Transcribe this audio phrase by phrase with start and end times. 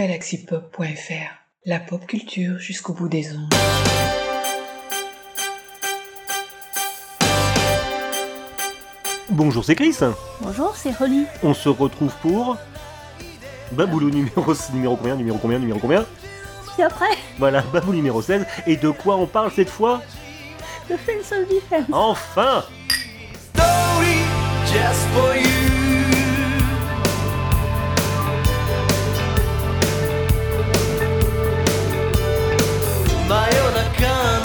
[0.00, 1.30] galaxypop.fr.
[1.66, 3.52] La pop culture jusqu'au bout des ondes.
[9.28, 9.94] Bonjour, c'est Chris.
[10.40, 11.26] Bonjour, c'est Rolly.
[11.42, 12.56] On se retrouve pour
[13.72, 16.06] Baboulou numéro numéro combien numéro combien numéro combien?
[16.72, 17.14] Puis après.
[17.38, 20.00] Voilà, Baboulou numéro 16 et de quoi on parle cette fois?
[20.88, 22.64] The Fence of Enfin
[23.52, 24.16] Story
[24.64, 25.59] just for you.
[33.30, 34.39] 真夜中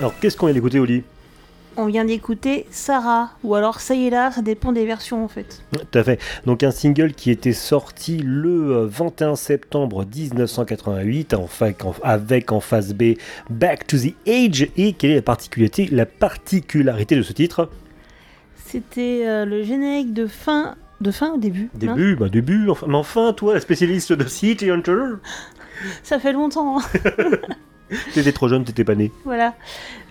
[0.00, 1.04] Alors, qu'est-ce qu'on vient d'écouter, Oli?
[1.76, 5.28] On vient d'écouter Sarah, ou alors ça y est là, ça dépend des versions en
[5.28, 5.62] fait.
[5.72, 6.18] Tout à fait.
[6.46, 11.36] Donc un single qui était sorti le euh, 21 septembre 1988,
[12.02, 13.16] avec en face B
[13.50, 15.16] Back to the Age, et quelle est
[15.92, 17.68] la particularité, de ce titre?
[18.64, 22.86] C'était euh, le générique de fin de fin au début hein Début, bah début, enfin,
[22.88, 25.16] mais enfin toi la spécialiste de City Hunter,
[26.02, 26.82] Ça fait longtemps, hein.
[28.14, 29.12] t'étais trop jeune, t'étais pas né.
[29.24, 29.54] voilà.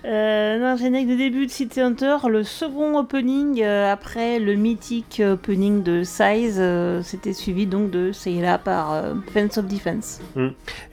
[0.05, 5.19] Euh, non, générique de début de City Hunter, le second opening euh, après le mythique
[5.25, 10.21] opening de Size, euh, c'était suivi donc de Sayela par euh, Fence of Defense.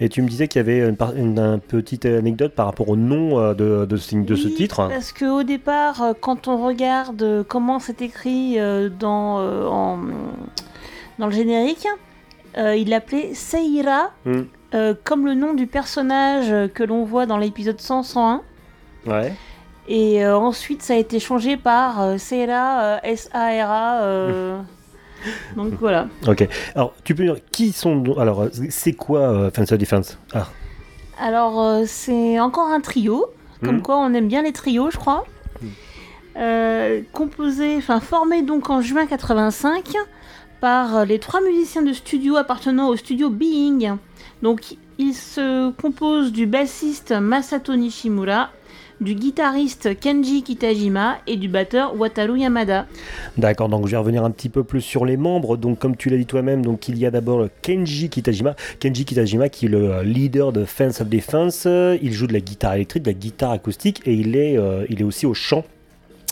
[0.01, 0.79] Et tu me disais qu'il y avait
[1.19, 4.89] une, petite anecdote par rapport au nom de, de, ce- de ce Oui, titre.
[4.89, 8.57] Parce qu'au départ, quand on regarde comment c'est écrit
[8.99, 9.99] dans, en-
[11.19, 11.87] dans le générique,
[12.57, 14.41] il l'appelait Seira, Mm.
[15.05, 18.41] comme le nom du personnage que l'on voit dans l'épisode 100-101.
[19.07, 19.35] Ouais.
[19.89, 24.03] Et euh, ensuite, ça a été changé par euh, Seira, euh, S-A-R-A.
[24.03, 24.61] euh,
[25.57, 26.09] Donc voilà.
[26.27, 26.49] Ok.
[26.75, 30.19] Alors tu peux dire qui sont alors c'est quoi Fence of Defense?
[30.35, 30.47] Ah.
[31.21, 33.27] Alors, c'est encore un trio,
[33.63, 33.83] comme Mhm.
[33.83, 35.25] quoi on aime bien les trios, je crois.
[36.37, 39.93] Euh, composé, enfin formé donc en juin 85
[40.61, 43.97] par les trois musiciens de studio appartenant au studio Being.
[44.43, 48.49] Donc, il se compose du bassiste Masato Nishimura,
[49.03, 52.87] du guitariste Kenji Kitajima et du batteur Wataru Yamada.
[53.37, 55.57] D'accord, donc je vais revenir un petit peu plus sur les membres.
[55.57, 58.55] Donc comme tu l'as dit toi-même, il y a d'abord Kenji Kitajima.
[58.81, 61.65] Kenji Kitajima qui est le euh, leader de Fence of Defense.
[61.67, 64.85] Euh, Il joue de la guitare électrique, de la guitare acoustique et il est, euh,
[65.05, 65.65] aussi au chant.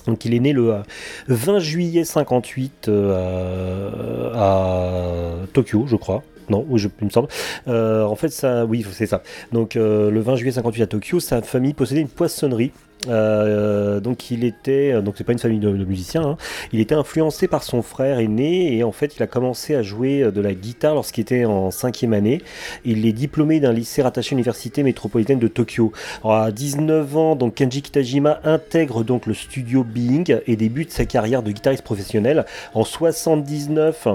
[0.07, 0.83] Donc il est né le euh,
[1.29, 6.23] 20 juillet 58 euh, à Tokyo, je crois.
[6.51, 7.29] Non, oui, je, il me semble.
[7.69, 9.23] Euh, en fait, ça, oui, c'est ça.
[9.53, 12.73] Donc euh, le 20 juillet 58 à Tokyo, sa famille possédait une poissonnerie.
[13.09, 16.23] Euh, donc il était, donc c'est pas une famille de, musiciens.
[16.23, 16.37] hein.
[16.71, 20.31] Il était influencé par son frère aîné et en fait il a commencé à jouer
[20.31, 22.43] de la guitare lorsqu'il était en cinquième année.
[22.85, 25.93] Il est diplômé d'un lycée rattaché à l'université métropolitaine de Tokyo.
[26.23, 31.07] Alors, à 19 ans, donc Kenji Kitajima intègre donc le studio Being et débute sa
[31.07, 32.45] carrière de guitariste professionnel.
[32.75, 34.09] En 79,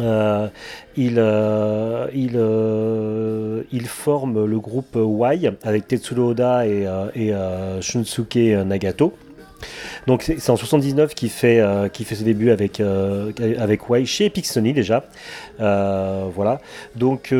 [0.00, 0.48] euh,
[0.96, 7.32] il, euh, euh, il forme le groupe Y avec Tetsudo Oda et, et,
[7.80, 9.14] Shunsuke Nagato.
[10.06, 11.60] Donc c'est en 79 qu'il fait,
[11.92, 13.32] ses débuts avec, euh,
[14.04, 15.04] chez Epic Sony déjà.
[15.60, 16.60] Euh, voilà.
[16.96, 17.34] Donc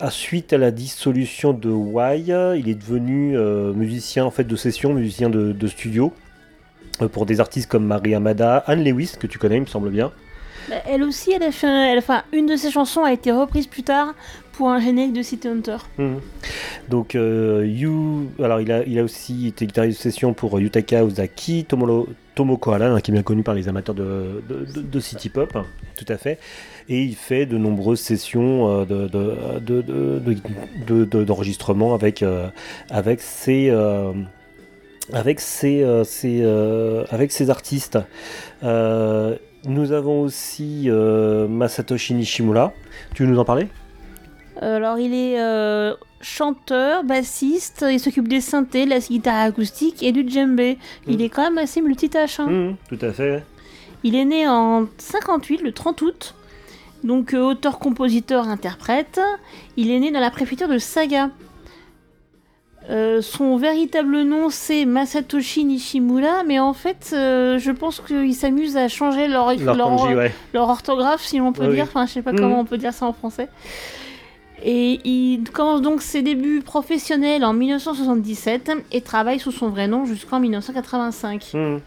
[0.00, 3.36] à suite à la dissolution de Y, il est devenu
[3.74, 6.12] musicien en fait de session, musicien de, de studio
[7.12, 10.12] pour des artistes comme Marie Amada, Anne Lewis que tu connais il me semble bien.
[10.68, 13.82] Bah, Elle aussi, elle a fait, enfin, une de ses chansons a été reprise plus
[13.82, 14.14] tard
[14.52, 15.76] pour un générique de City Hunter.
[15.98, 16.20] Mhm.
[16.88, 17.88] Donc, euh, Yu,
[18.42, 21.64] alors il a, il a aussi été guitariste de session pour Yutaka Ozaki,
[22.34, 25.64] Tomoko Alan, hein, qui est bien connu par les amateurs de, de, city pop, hein,
[25.96, 26.38] tout à fait.
[26.88, 30.36] Et il fait de nombreuses sessions euh, de, de, de, de-
[30.86, 32.48] de- de- d'enregistrement avec, euh,
[32.90, 33.68] avec ses.
[33.70, 34.12] euh,
[35.12, 37.98] avec ses, euh, ses, euh, avec ses artistes.
[39.66, 42.72] Nous avons aussi euh, Masatoshi Nishimura.
[43.14, 43.68] Tu veux nous en parler?
[44.62, 50.02] Euh, Alors, il est euh, chanteur, bassiste, il s'occupe des synthés, de la guitare acoustique
[50.02, 50.78] et du djembé.
[51.06, 51.20] Il Mm.
[51.20, 52.40] est quand même assez multitâche.
[52.40, 52.46] hein.
[52.48, 53.44] Mhm, Tout à fait.
[54.04, 56.34] Il est né en 58, le 30 août.
[57.04, 59.20] Donc, euh, auteur, compositeur, interprète.
[59.76, 61.30] Il est né dans la préfecture de Saga.
[62.90, 68.78] Euh, son véritable nom c'est Masatoshi Nishimura, mais en fait, euh, je pense qu'ils s'amusent
[68.78, 70.32] à changer leur, Leur leur- kanji, ouais.
[70.54, 71.84] leur orthographe, si on peut Oui, dire.
[71.84, 73.48] Enfin, je sais pas comment on peut dire ça en français.
[74.64, 80.04] Et il commence donc ses débuts professionnels en 1977 et travaille sous son vrai nom
[80.04, 81.50] jusqu'en 1985.
[81.54, 81.80] Mhm.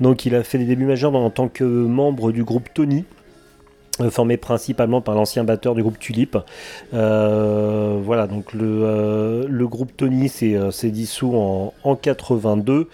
[0.00, 3.04] Donc il a fait des débuts majeurs en tant que membre du groupe Tony.
[4.10, 6.36] Formé principalement par l'ancien batteur du groupe Tulip.
[6.92, 12.88] Euh, voilà, donc le, euh, le groupe Tony s'est euh, dissous en, en 82.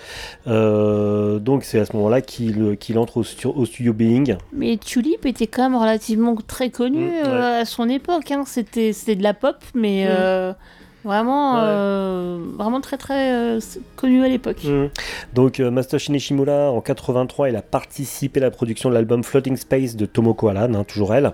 [0.46, 4.36] Euh, donc c'est à ce moment-là qu'il qu'il entre au, stu- au studio Being.
[4.52, 7.22] Mais Tulip était quand même relativement très connu ouais.
[7.26, 8.30] euh, à son époque.
[8.30, 8.44] hein.
[8.46, 10.54] C'était c'était de la pop, mais Mhm.
[11.04, 11.60] Vraiment, Ouais.
[11.62, 13.60] euh, vraiment très très euh,
[13.96, 14.62] connu à l'époque.
[14.64, 14.90] Mhm.
[15.34, 19.56] Donc euh, Masashi Nishimura en 83 il a participé à la production de l'album Floating
[19.56, 21.32] Space de Tomoko Alan, hein, toujours elle.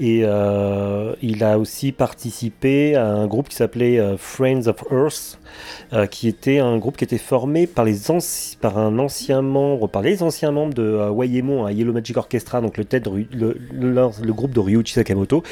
[0.00, 5.38] Et euh, il a aussi participé à un groupe qui s'appelait Friends of Earth,
[5.92, 7.96] euh, qui était un groupe qui était formé par, les
[8.60, 12.60] par un ancien membre, par les anciens membres de euh, YMO, hein, Yellow Magic Orchestra,
[12.60, 12.84] donc le,
[13.32, 15.42] le, groupe de Ryuichi Sakamoto,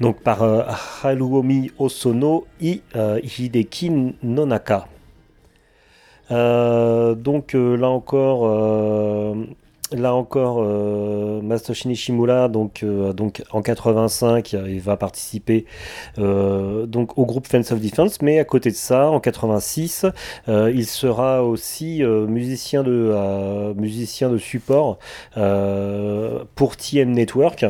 [0.00, 0.62] donc par euh,
[1.02, 4.86] Haruomi Osono et euh, Hideki Nonaka.
[6.30, 8.46] Euh, donc là encore,
[9.92, 11.88] là encore, euh, Masashi
[12.50, 15.66] donc, euh, donc en 85, euh, il va participer
[16.18, 20.06] euh, donc au groupe Fence of Defense, mais à côté de ça, en 86,
[20.48, 24.98] euh, il sera aussi musicien de musicien de support
[26.54, 27.66] pour TM Network.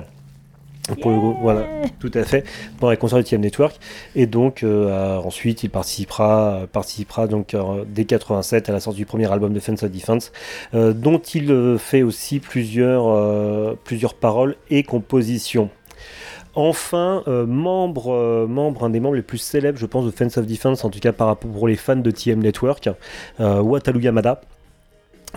[1.01, 1.67] Pour le voilà,
[1.99, 2.45] tout à fait,
[2.79, 3.79] pour les concerts de TM Network.
[4.17, 8.99] Et donc, euh, euh, ensuite, il participera, participera donc euh, dès 87 à la sortie
[8.99, 10.33] du premier album de Fence of Defense,
[10.75, 15.71] euh, dont il euh, fait aussi plusieurs, euh, plusieurs paroles et compositions.
[16.55, 20.37] Enfin, euh, membre, euh, membre, un des membres les plus célèbres, je pense, de Fence
[20.37, 22.91] of Defense, en tout cas par rapport pour les fans de TM Network,
[23.39, 24.41] euh, Wataru Yamada,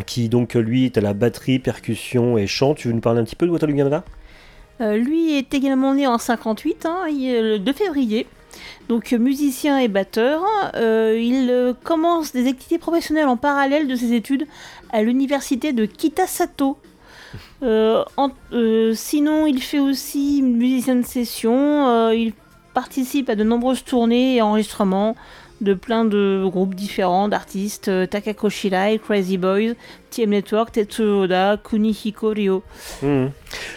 [0.08, 2.74] qui donc lui est à la batterie, percussion et chant.
[2.74, 4.04] Tu veux nous parler un petit peu de Wataru Yamada?
[4.82, 8.28] Euh, lui est également né en 58, hein, le 2 février.
[8.90, 10.44] Donc musicien et batteur,
[10.76, 14.46] Euh, il euh, commence des activités professionnelles en parallèle de ses études
[14.92, 16.78] à l'université de Kitasato.
[17.62, 22.12] Sinon, il fait aussi musicien de session.
[22.12, 22.34] il
[22.74, 25.16] participe à de nombreuses tournées et enregistrements
[25.64, 29.74] de plein de groupes différents d'artistes euh, Takako Shirai, Crazy Boys,
[30.14, 32.64] TM Network, Tetsuo Oda, Kunihiko Ryo.
[33.02, 33.32] Mhm.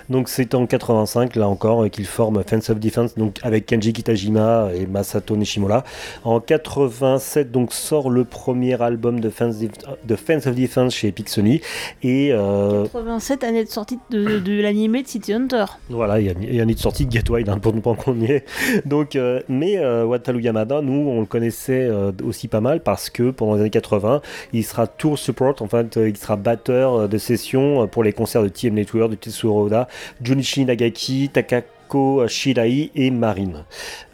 [0.09, 3.93] Donc c'est en 85 là encore euh, qu'il forme Fence of Defense donc avec Kenji
[3.93, 5.85] Kitajima et Masato Nishimura.
[6.25, 11.29] En 87 donc sort le premier album de Fence, de Fence of Defense chez Epic
[11.29, 11.61] Sony
[12.03, 15.65] et euh, 87 année de sortie de, de l'animé de City Hunter.
[15.91, 17.95] voilà il y a, il y a une sortie de Wild hein, pour ne pas
[17.95, 18.45] qu'on y est.
[18.85, 23.11] Donc euh, mais euh, Wataru Yamada nous on le connaissait euh, aussi pas mal parce
[23.11, 24.21] que pendant les années 80
[24.53, 28.13] il sera tour support en fait il sera batteur euh, de session euh, pour les
[28.13, 29.87] concerts de TM Network, de Tetsuo Oda,
[30.21, 33.65] Junichi Nagaki, Takako Shirai et Marine.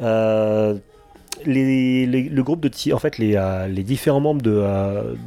[0.02, 0.74] Euh,
[1.46, 4.62] les, le groupe de en fait les, différents membres de,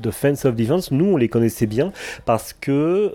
[0.02, 1.92] de Fence of Defense, nous on les connaissait bien
[2.24, 3.12] parce que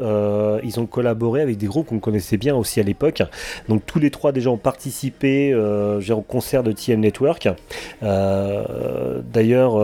[0.62, 3.22] ils ont collaboré avec des groupes qu'on connaissait bien aussi à l'époque.
[3.70, 7.48] Donc tous les trois déjà ont participé au concert de TM Network.
[8.02, 9.78] D'ailleurs.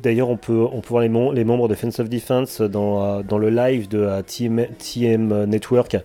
[0.00, 2.60] Euh, D'ailleurs, on peut, on peut voir les, mem- les membres de Fence of Defense
[2.60, 5.96] dans, euh, le live de euh, TM, TM Network,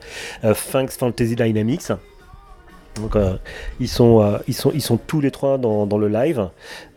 [0.44, 1.92] euh, Thanks Fantasy Dynamics.
[3.16, 3.36] Euh,
[3.80, 4.38] ils, sont, euh,
[5.08, 6.48] tous les trois dans, le live.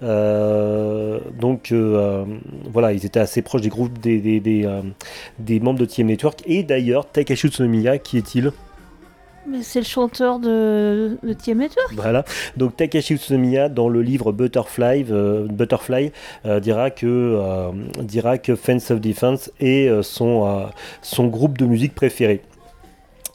[0.02, 2.24] Euh, donc, euh,
[2.70, 4.82] voilà, ils étaient assez proches des groupes euh,
[5.38, 6.42] des membres de TM Network.
[6.46, 8.52] Et d'ailleurs, Takashi Tsunomiya, qui est-il?
[9.50, 11.92] Mais c'est le chanteur de, de TM Network.
[11.94, 12.24] Voilà.
[12.56, 16.12] Donc Takashi Utsunomiya dans le livre Butterfly, euh, Butterfly
[16.44, 17.70] euh, dira que euh,
[18.02, 20.66] dira que Fence of Defense est euh, son
[21.02, 22.42] son groupe de musique préféré.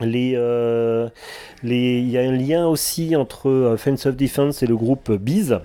[0.01, 1.07] Les, euh,
[1.61, 5.11] les, il y a un lien aussi entre euh, Fence of Defense et le groupe
[5.11, 5.59] Biz,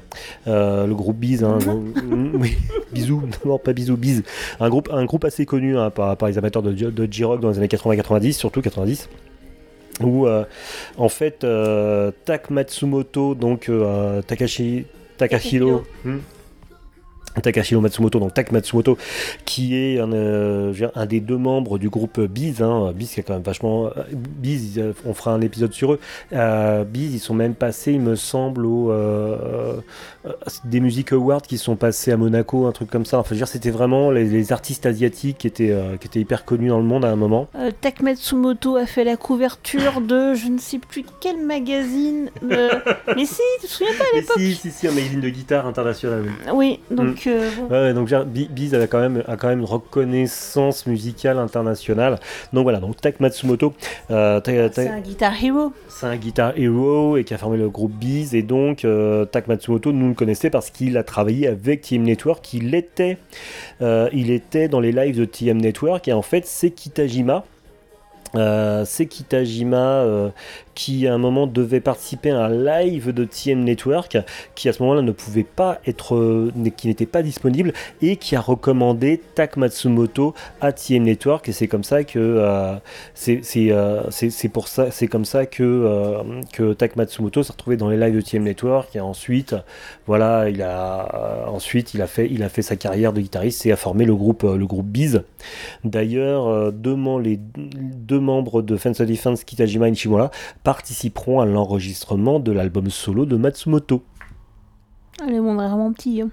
[0.47, 2.57] Euh, le groupe Biz, hein, mm, oui,
[2.93, 4.23] bisous, non pas bisous, Biz,
[4.61, 7.51] un groupe, un groupe assez connu hein, par, par les amateurs de, de J-Rock dans
[7.51, 9.09] les années 80-90, surtout 90
[10.01, 10.45] où euh,
[10.97, 14.87] en fait euh, Tak Matsumoto, donc euh, Takashi
[15.17, 15.85] Takahiro.
[16.05, 16.19] hmm,
[17.41, 18.97] Takashiro Matsumoto, donc Tak Matsumoto,
[19.45, 22.63] qui est un, euh, un des deux membres du groupe Biz.
[22.63, 22.93] Hein.
[22.95, 23.87] Biz, qui est quand même vachement.
[23.87, 26.01] euh, Biz, euh, on fera un épisode sur eux.
[26.33, 29.77] Euh, Biz, ils sont même passés, il me semble, au, euh,
[30.65, 33.19] des Music Awards qui sont passés à Monaco, un truc comme ça.
[33.19, 36.45] Enfin, je veux dire, c'était vraiment les, les artistes asiatiques qui étaient, qui étaient hyper
[36.45, 37.49] connus dans le monde à un moment.
[37.81, 42.31] Tak Matsumoto a fait la couverture de je ne sais plus quel magazine.
[42.43, 45.67] mais si, tu te souviens pas à l'époque si, si, si, un magazine de guitare
[45.67, 46.25] international.
[46.53, 46.59] oui.
[46.69, 47.28] Oui, donc Mm.
[47.29, 47.69] Euh, bon.
[47.75, 48.13] Ouais, donc
[48.51, 52.19] Biz a quand même a quand même une reconnaissance musicale internationale.
[52.53, 53.75] Donc voilà, donc Tak Matsumoto,
[54.11, 55.73] euh, ta- c'est un guitar hero.
[55.89, 59.47] c'est un guitar hero et qui a formé le groupe Biz et donc euh, Tak
[59.49, 62.53] Matsumoto nous le connaissait parce qu'il a travaillé avec TM Network.
[62.55, 63.19] Il était,
[63.83, 67.45] euh, il était dans les lives de TM Network et en fait c'est Kitajima.
[68.35, 70.29] Euh, c'est Kitajima euh,
[70.75, 74.19] qui à un moment devait participer à un live de TM Network
[74.55, 78.37] qui à ce moment-là ne pouvait pas être euh, qui n'était pas disponible et qui
[78.37, 81.49] a recommandé Tak Matsumoto à TM Network.
[81.49, 82.75] Et c'est comme ça que euh,
[83.15, 84.03] c'est euh,
[84.53, 88.15] pour ça c'est comme ça que euh, que Tak Matsumoto s'est retrouvé dans les lives
[88.17, 88.95] de TM Network.
[88.95, 89.55] Et ensuite
[90.07, 93.65] voilà il a euh, ensuite il a fait il a fait sa carrière de guitariste
[93.65, 95.23] et a formé le groupe euh, le groupe Biz.
[95.85, 97.39] D'ailleurs euh, mem- les
[98.09, 100.31] deux membres de Fence of Defense Kitajima et Nishimura
[100.65, 104.03] participeront à l'enregistrement de l'album solo de Matsumoto
[105.23, 106.23] Elle est vraiment petit.
[106.23, 106.31] hein.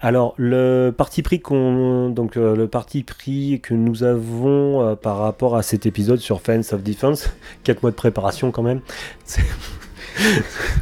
[0.00, 5.18] alors le parti pris qu'on donc euh, le parti pris que nous avons euh, par
[5.18, 7.30] rapport à cet épisode sur Fence of Defense,
[7.64, 8.80] 4 mois de préparation quand même.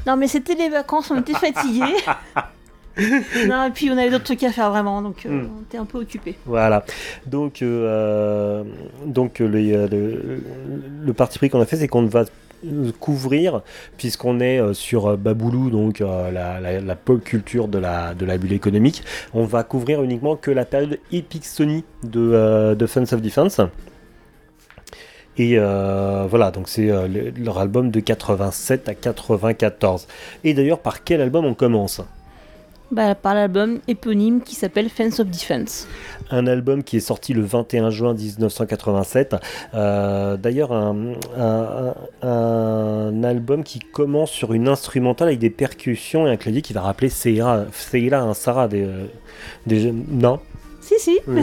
[0.06, 1.94] Non, mais c'était les vacances, on était fatigués.
[3.48, 5.48] non, et puis on avait d'autres trucs à faire vraiment, donc euh, Mm.
[5.58, 6.34] on était un peu occupé.
[6.46, 6.84] Voilà.
[7.26, 8.64] Donc, euh,
[9.06, 9.86] donc le,
[11.04, 12.24] le parti pris qu'on a fait, c'est qu'on va
[12.98, 13.60] couvrir,
[13.98, 18.24] puisqu'on est euh, sur Baboulou, donc euh, la, la- la pop culture de la, de
[18.26, 23.02] la bulle économique, on va couvrir uniquement que la période Epic Sony de, de Fans
[23.02, 23.60] of Defense.
[25.40, 30.08] Et euh, voilà, donc c'est euh, le- leur album de 87 à 94.
[30.42, 32.00] Et d'ailleurs, par quel album on commence?
[32.90, 35.86] Bah, par l'album éponyme qui s'appelle Fence of Defense.
[36.30, 39.36] un album qui est sorti le 21 juin 1987.
[39.74, 41.14] Euh, D'ailleurs, un,
[43.22, 47.10] album qui commence sur une instrumentale avec des percussions et un clavier qui va rappeler
[47.10, 49.06] Seira, Seira un Sarah des, euh,
[49.66, 50.40] des non?
[50.88, 51.18] Si, si.
[51.26, 51.42] Oui.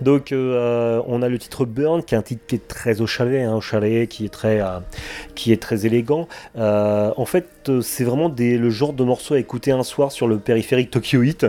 [0.00, 3.08] Donc euh, on a le titre Burn qui est un titre qui est très au
[3.08, 4.78] chalet, hein, au chalet qui est très, euh,
[5.34, 6.28] qui est très élégant.
[6.56, 10.28] Euh, en fait, c'est vraiment des, le genre de morceau à écouter un soir sur
[10.28, 11.46] le périphérique Tokyo Heat.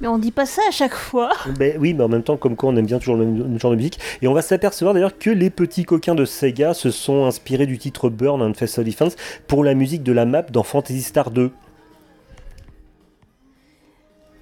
[0.00, 1.30] Mais on dit pas ça à chaque fois.
[1.58, 3.70] Ben oui, mais en même temps, comme quoi on aime bien toujours le même genre
[3.70, 4.00] de musique.
[4.20, 7.78] Et on va s'apercevoir d'ailleurs que les petits coquins de Sega se sont inspirés du
[7.78, 9.14] titre Burn and Festival Defense
[9.46, 11.52] pour la musique de la map dans Fantasy Star 2.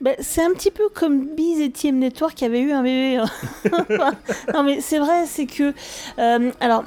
[0.00, 3.16] Bah, c'est un petit peu comme Biz et TM Network qui avaient eu un bébé.
[3.18, 3.26] hein.
[4.54, 5.74] non mais c'est vrai, c'est que...
[6.18, 6.84] euh, alors,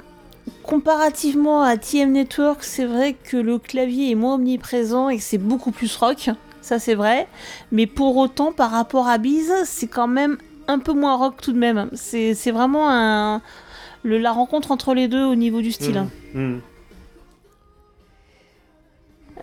[0.64, 5.38] comparativement à TM Network, c'est vrai que le clavier est moins omniprésent et que c'est
[5.38, 6.30] beaucoup plus rock.
[6.62, 7.28] Ça c'est vrai.
[7.72, 11.52] Mais pour autant, par rapport à Biz, c'est quand même un peu moins rock tout
[11.54, 11.90] de même.
[11.94, 13.42] C'est c'est vraiment un...
[14.04, 15.98] le- la rencontre entre les deux au niveau du style.
[15.98, 16.08] hein.
[16.34, 16.58] Hmm.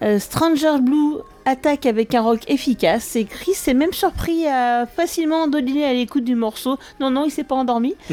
[0.03, 5.43] Euh, Stranger Blue attaque avec un rock efficace et Chris s'est même surpris à facilement
[5.43, 6.79] endoliner à l'écoute du morceau.
[7.01, 7.95] Non, non, il s'est pas endormi.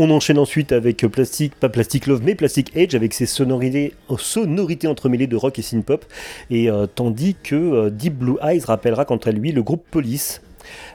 [0.00, 4.86] On enchaîne ensuite avec Plastic, pas Plastic Love, mais Plastic Age avec ses sonorités, sonorités
[4.86, 6.04] entremêlées de rock et synth-pop.
[6.50, 10.40] Et euh, tandis que euh, Deep Blue Eyes rappellera quant à lui le groupe Police.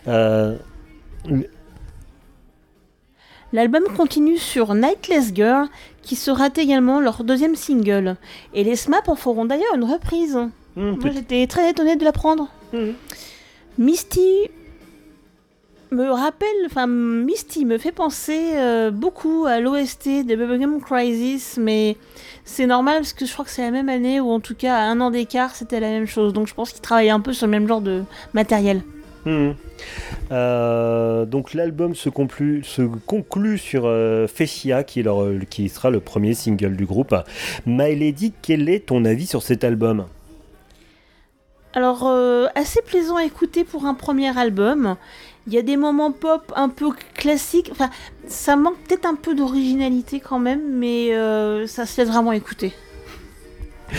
[0.07, 0.55] Euh,
[3.51, 5.67] L'album continue sur Nightless Girl,
[6.03, 8.18] qui sera également leur deuxième single.
[8.53, 10.37] Et les SMAP en feront d'ailleurs une reprise.
[10.75, 12.50] hmm, Moi j'étais très étonnée de l'apprendre.
[13.77, 14.50] Misty
[15.92, 21.98] me rappelle, enfin Misty me fait penser euh, beaucoup à l'OST de Bubblegum Crisis, mais
[22.46, 24.75] c'est normal parce que je crois que c'est la même année ou en tout cas
[24.75, 26.33] à un an d'écart c'était la même chose.
[26.33, 28.81] Donc je pense qu'ils travaillaient un peu sur le même genre de matériel.
[29.25, 29.55] Mhm.
[30.31, 35.90] Euh, donc l'album se, conclut- se conclut sur euh, Fessia, qui, est leur- qui sera
[35.90, 37.16] le premier single du groupe.
[37.66, 40.05] My Lady, quel est ton avis sur cet album?
[41.74, 44.96] Alors euh, assez plaisant à écouter pour un premier album.
[45.48, 47.70] Il y a des moments pop un peu classiques.
[47.72, 47.90] Enfin,
[48.27, 52.74] ça manque peut-être un peu d'originalité quand même, mais euh, ça se laisse vraiment écouter.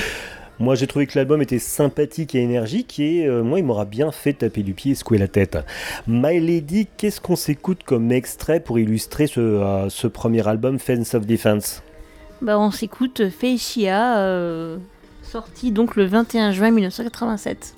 [0.61, 4.13] Moi j'ai trouvé que l'album était sympathique et énergique et euh, moi il m'aura bien
[4.13, 5.59] fait taper du pied et secouer la tête.
[6.07, 11.27] My Lady, qu'est-ce qu'on s'écoute comme extrait pour illustrer ce, euh, premier album Fence of
[11.27, 11.83] Defense?
[12.41, 14.79] Bah, on s'écoute Feishia, euh,
[15.23, 17.75] sorti donc le 21 juin 1987.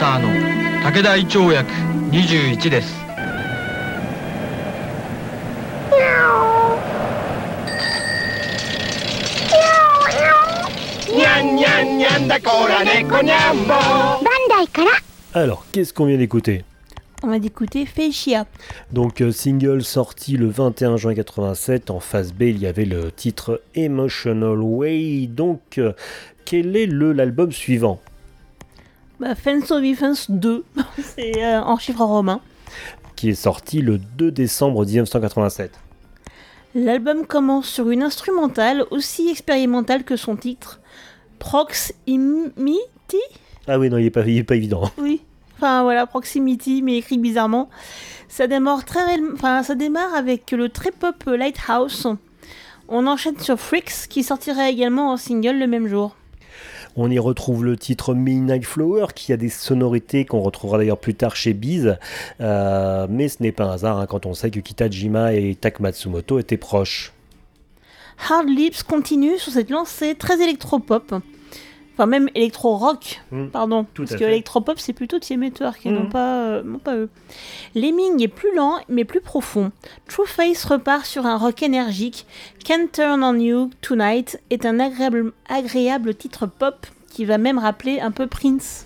[0.00, 0.28] サーの
[0.90, 1.70] 武田胃腸薬
[2.10, 3.06] 21です
[15.34, 16.64] Alors, qu'est-ce qu'on vient d'écouter
[17.22, 18.46] On va d'écouter Feishia.
[18.92, 23.12] Donc euh, single sorti le 21 juin 87, en phase B il y avait le
[23.12, 25.26] titre Emotional Way.
[25.26, 25.92] Donc euh,
[26.46, 28.00] quel est le l'album suivant
[29.21, 30.65] Bah, Defense 2,
[30.97, 32.41] c'est euh, en chiffre romain.
[33.15, 35.79] qui est sorti le 2 décembre 1987
[36.73, 40.79] L'album commence sur une instrumentale aussi expérimentale que son titre,
[41.37, 43.19] Proximity?
[43.67, 44.89] Ah oui non il est pas, il est pas évident.
[44.97, 45.21] Oui.
[45.57, 47.69] Enfin voilà, Proximity, mais écrit bizarrement.
[48.27, 49.01] Ça démarre, très
[49.33, 52.07] enfin, ça démarre avec le très pop Lighthouse.
[52.87, 56.15] On enchaîne sur Freaks, qui sortira également en single le même jour.
[56.95, 61.15] On y retrouve le titre Midnight Flower qui a des sonorités qu'on retrouvera d'ailleurs plus
[61.15, 61.97] tard chez Biz.
[62.41, 65.79] Euh, mais ce n'est pas un hasard hein, quand on sait que Kitajima et Tak
[65.79, 67.13] Matsumoto étaient proches.
[68.29, 71.15] Hard Lips continue sur cette lancée très électropop.
[71.93, 73.47] Enfin, même électro-rock, Mm.
[73.47, 73.85] pardon.
[73.93, 75.93] Tout parce que électropop, c'est plutôt Tiemeter qui Mm.
[75.93, 77.09] n'ont pas, euh, non pas eux.
[77.75, 79.71] Lemming est plus lent, mais plus profond.
[80.07, 82.25] True Face repart sur un rock énergique.
[82.65, 87.99] Can't Turn on You Tonight est un agréable, agréable titre pop qui va même rappeler
[87.99, 88.85] un peu Prince.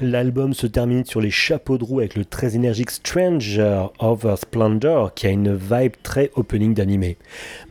[0.00, 5.14] L'album se termine sur les chapeaux de roue avec le très énergique Stranger of Splendor
[5.14, 7.16] qui a une vibe très opening d'animé.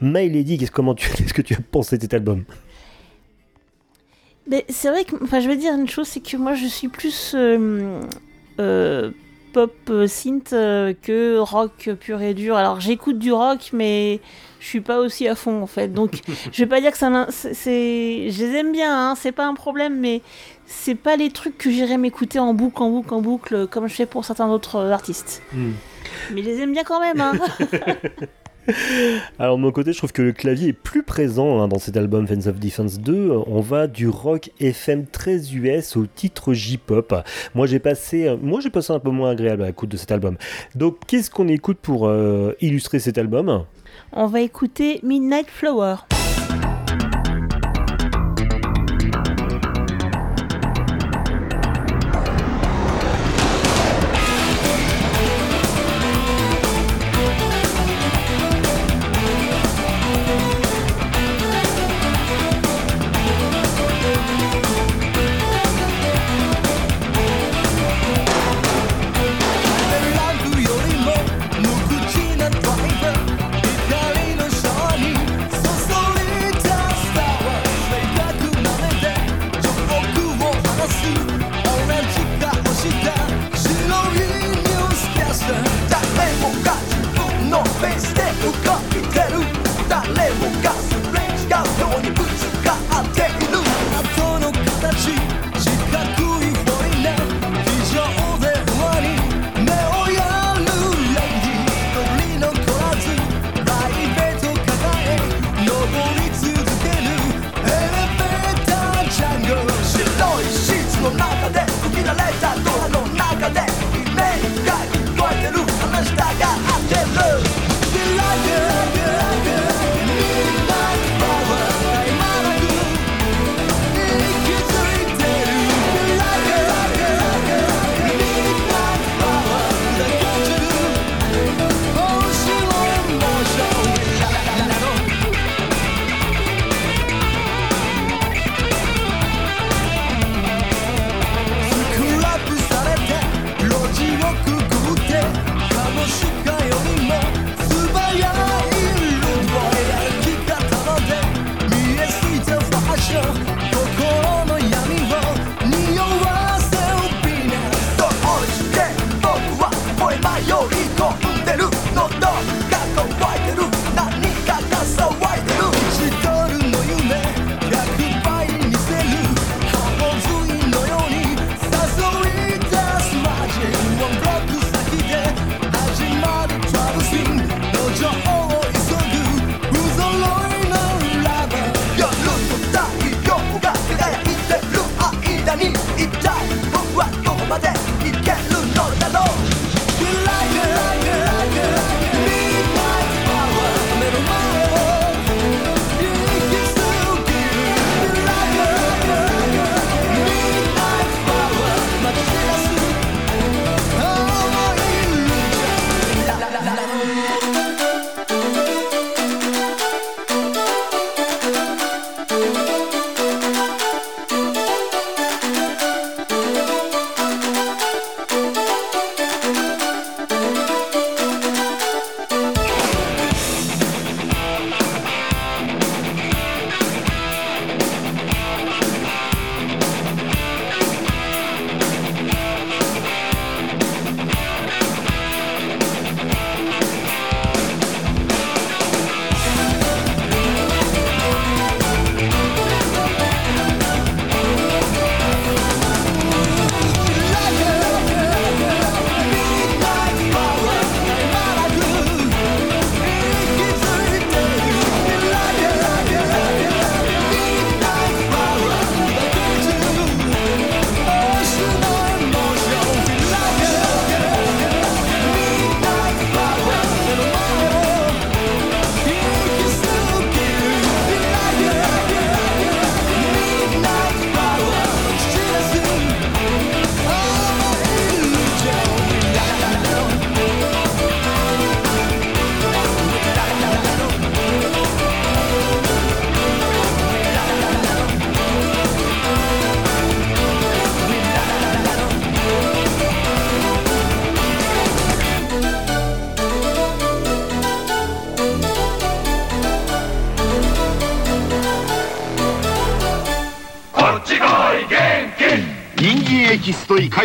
[0.02, 2.46] My Lady, qu'est-ce, comment tu, qu'est-ce que tu as pensé de cet album?
[4.48, 6.88] Mais c'est vrai que, enfin, je vais dire une chose, c'est que moi, je suis
[6.88, 8.00] plus euh,
[8.60, 9.12] euh,
[9.54, 12.56] pop euh, synth que rock pur et dur.
[12.56, 14.20] Alors, j'écoute du rock, mais
[14.60, 15.88] je suis pas aussi à fond, en fait.
[15.88, 19.48] Donc, je vais pas dire que ça, c'est, je les aime bien, hein, c'est pas
[19.48, 20.22] un problème, mais
[20.68, 23.96] c'est pas les trucs que j'irais m'écouter en boucle, en boucle, en boucle, comme je
[23.96, 25.42] fais pour certains autres artistes.
[25.54, 27.34] Mais je les aime bien quand même, hein.
[29.40, 31.98] Alors de mon côté, je trouve que le clavier est plus présent hein, dans cet
[31.98, 33.32] album Fans of Defense 2.
[33.48, 37.14] On va du rock FM très US au titre J-pop.
[37.54, 40.12] Moi j'ai passé, euh, moi j'ai passé un peu moins agréable à l'écoute de cet
[40.12, 40.38] album.
[40.74, 43.66] Donc qu'est-ce qu'on écoute pour euh, illustrer cet album?
[44.12, 46.25] On va écouter Midnight Flower.「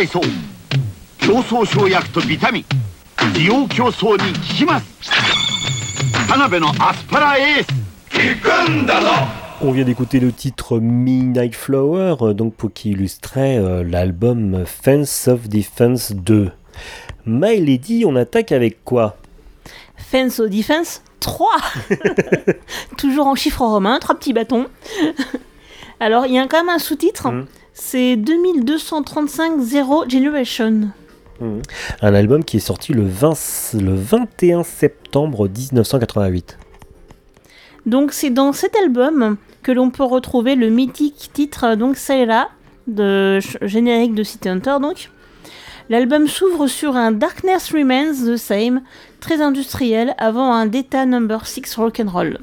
[0.00, 0.20] 海藻
[1.18, 2.64] 競争生薬とビタミン
[3.34, 5.10] 需要競争に効きます
[6.28, 7.66] 田辺のアスパラエース
[8.40, 9.08] 効くんだぞ
[9.62, 15.28] On vient d'écouter le titre Midnight Flower, euh, donc pour qui illustrait euh, l'album Fence
[15.28, 16.50] of Defense 2.
[17.24, 19.16] My Lady, on attaque avec quoi
[19.96, 21.48] Fence au defense 3
[22.98, 24.66] Toujours en chiffre romain, trois petits bâtons.
[26.00, 27.30] Alors, il y a quand même un sous-titre.
[27.30, 27.46] Mhm.
[27.83, 30.91] C'est 2235 Zero Generation.
[31.41, 36.59] Un album qui est sorti le, 20 le 21 septembre 1988.
[37.87, 42.51] Donc, c'est dans cet album que l'on peut retrouver le mythique titre donc Sailor,
[42.85, 45.09] de générique de City Hunter donc.
[45.91, 48.81] L'album s'ouvre sur un Darkness Remains the Same,
[49.19, 52.37] très industriel, avant un Data Number 6 rock'n'roll.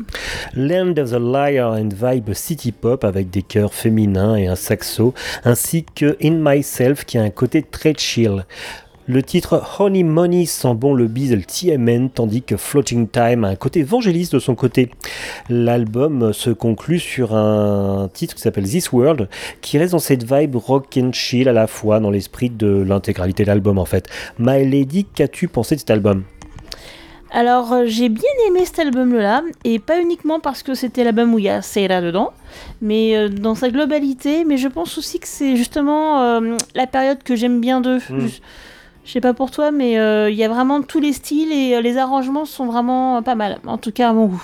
[0.54, 5.14] Land of the Liar and Vibe City Pop avec des chœurs féminins et un saxo,
[5.46, 8.44] ainsi que In Myself qui a un côté très chill.
[9.11, 13.49] Le titre Honey Money sent bon le bise le TMN, tandis que Floating Time a
[13.49, 14.90] un côté évangéliste de son côté.
[15.49, 19.31] L'album se conclut sur un titre qui s'appelle This World,
[19.62, 23.44] qui reste dans cette vibe rock and chill à la fois, dans l'esprit de l'intégralité
[23.44, 24.11] de l'album en fait.
[24.38, 26.25] My Lady, qu'as-tu pensé de cet album?
[27.31, 31.38] Alors, euh, j'ai bien aimé cet album-là, et pas uniquement parce que c'était l'album où
[31.38, 32.33] il y a Seira dedans,
[32.83, 37.23] mais euh, dans sa globalité, mais je pense aussi que c'est justement euh, la période
[37.23, 38.01] que j'aime bien d'eux.
[38.11, 38.29] Mm.
[39.09, 41.75] Je, sais pas pour toi, mais euh, il y a vraiment tous les styles et
[41.75, 44.42] euh, les arrangements sont vraiment pas mal, en tout cas à mon goût.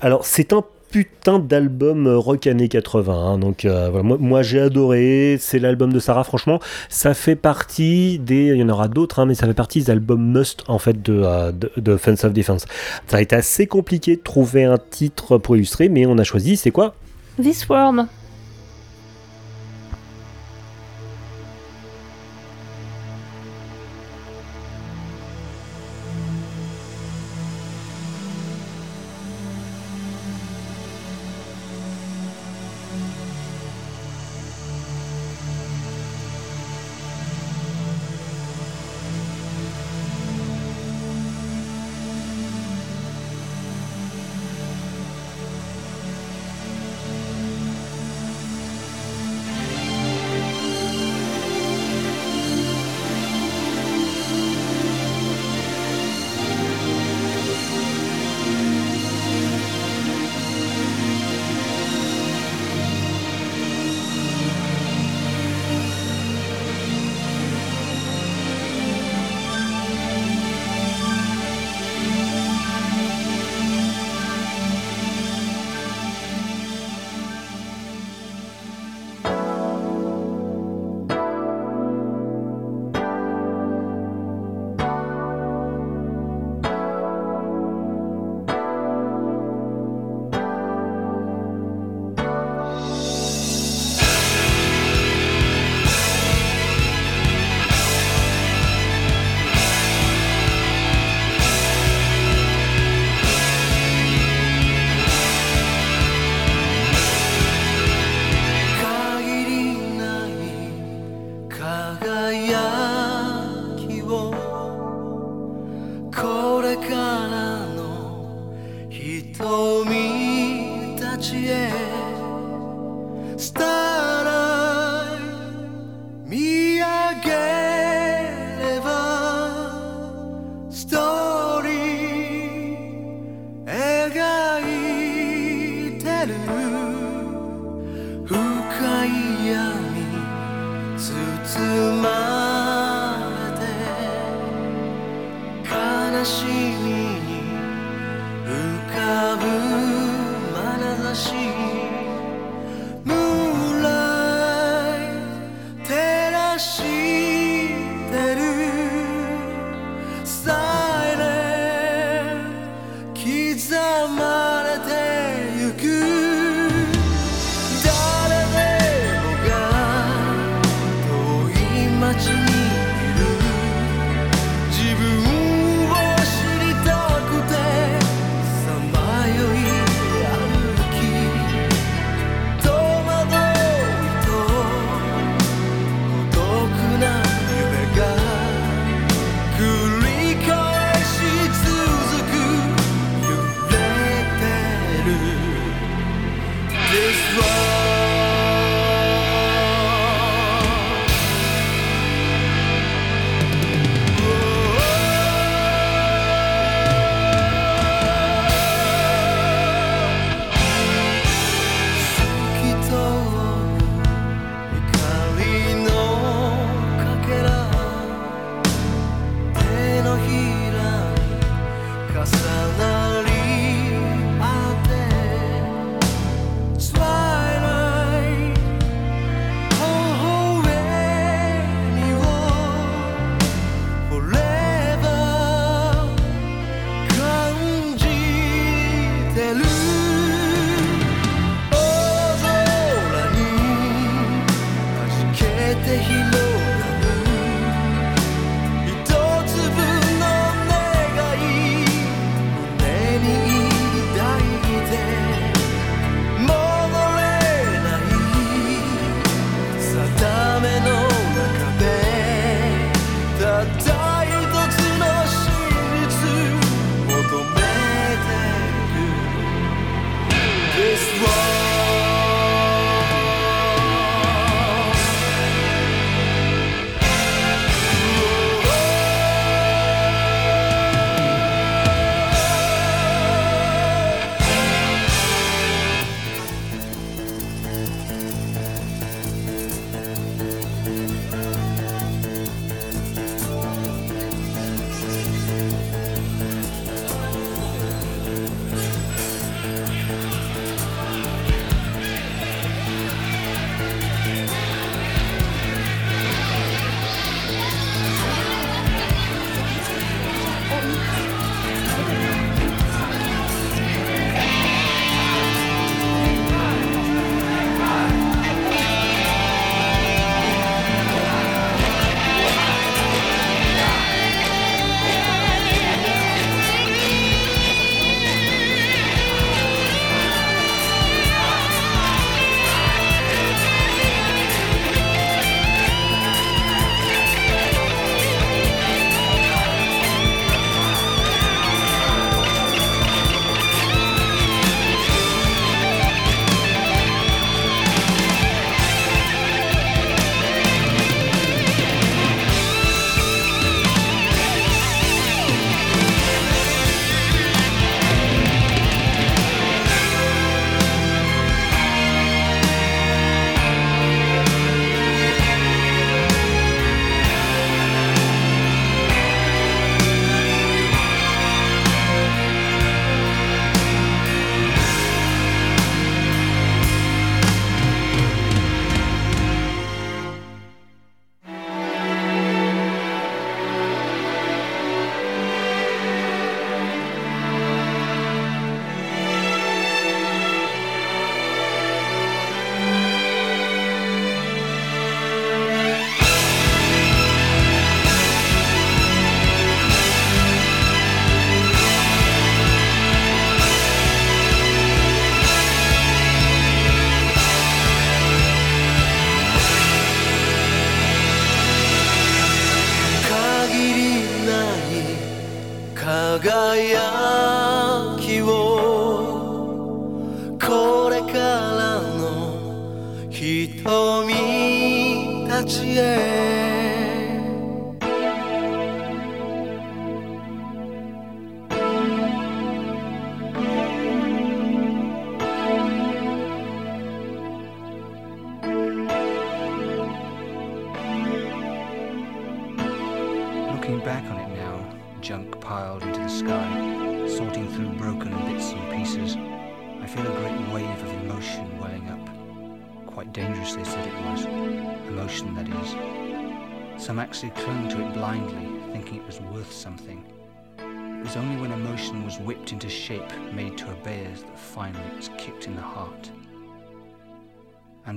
[0.00, 3.12] Alors, c'est un putain d'album euh, rock années 80.
[3.12, 5.38] hein, donc, euh, voilà, moi, moi, j'ai adoré.
[5.40, 6.22] C'est l'album de Sarah.
[6.22, 8.52] Franchement, ça fait partie des.
[8.54, 11.02] Il y en aura d'autres, hein, mais ça fait partie des albums must en fait
[11.02, 12.66] de, euh, de, de Fence of Defense.
[13.08, 16.56] Ça a été assez compliqué de trouver un titre pour illustrer, mais on a choisi.
[16.56, 16.94] C'est quoi?
[17.42, 18.06] This World.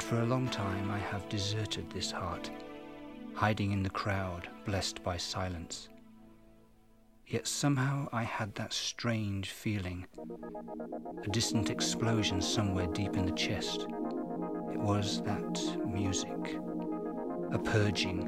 [0.08, 2.50] For a long time I have deserted this heart
[3.34, 5.90] hiding in the crowd, blessed by silence.
[7.28, 10.08] Yet somehow I had that strange feeling,
[11.24, 13.82] a distant explosion somewhere deep in the chest.
[14.72, 16.58] It was that music,
[17.52, 18.28] a purging.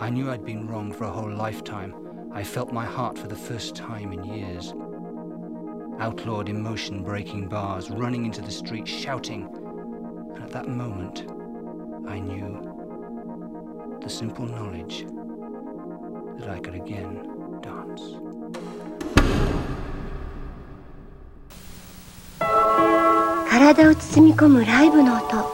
[0.00, 2.30] I knew I'd been wrong for a whole lifetime.
[2.32, 4.72] I felt my heart for the first time in years.
[5.98, 9.54] Outlawed emotion breaking bars, running into the street, shouting.
[10.50, 11.26] At that moment,
[12.08, 12.58] I knew
[14.02, 15.06] the simple knowledge
[16.40, 17.22] that I could again
[17.62, 18.02] dance.
[23.48, 25.48] 体を包み込むライブの音。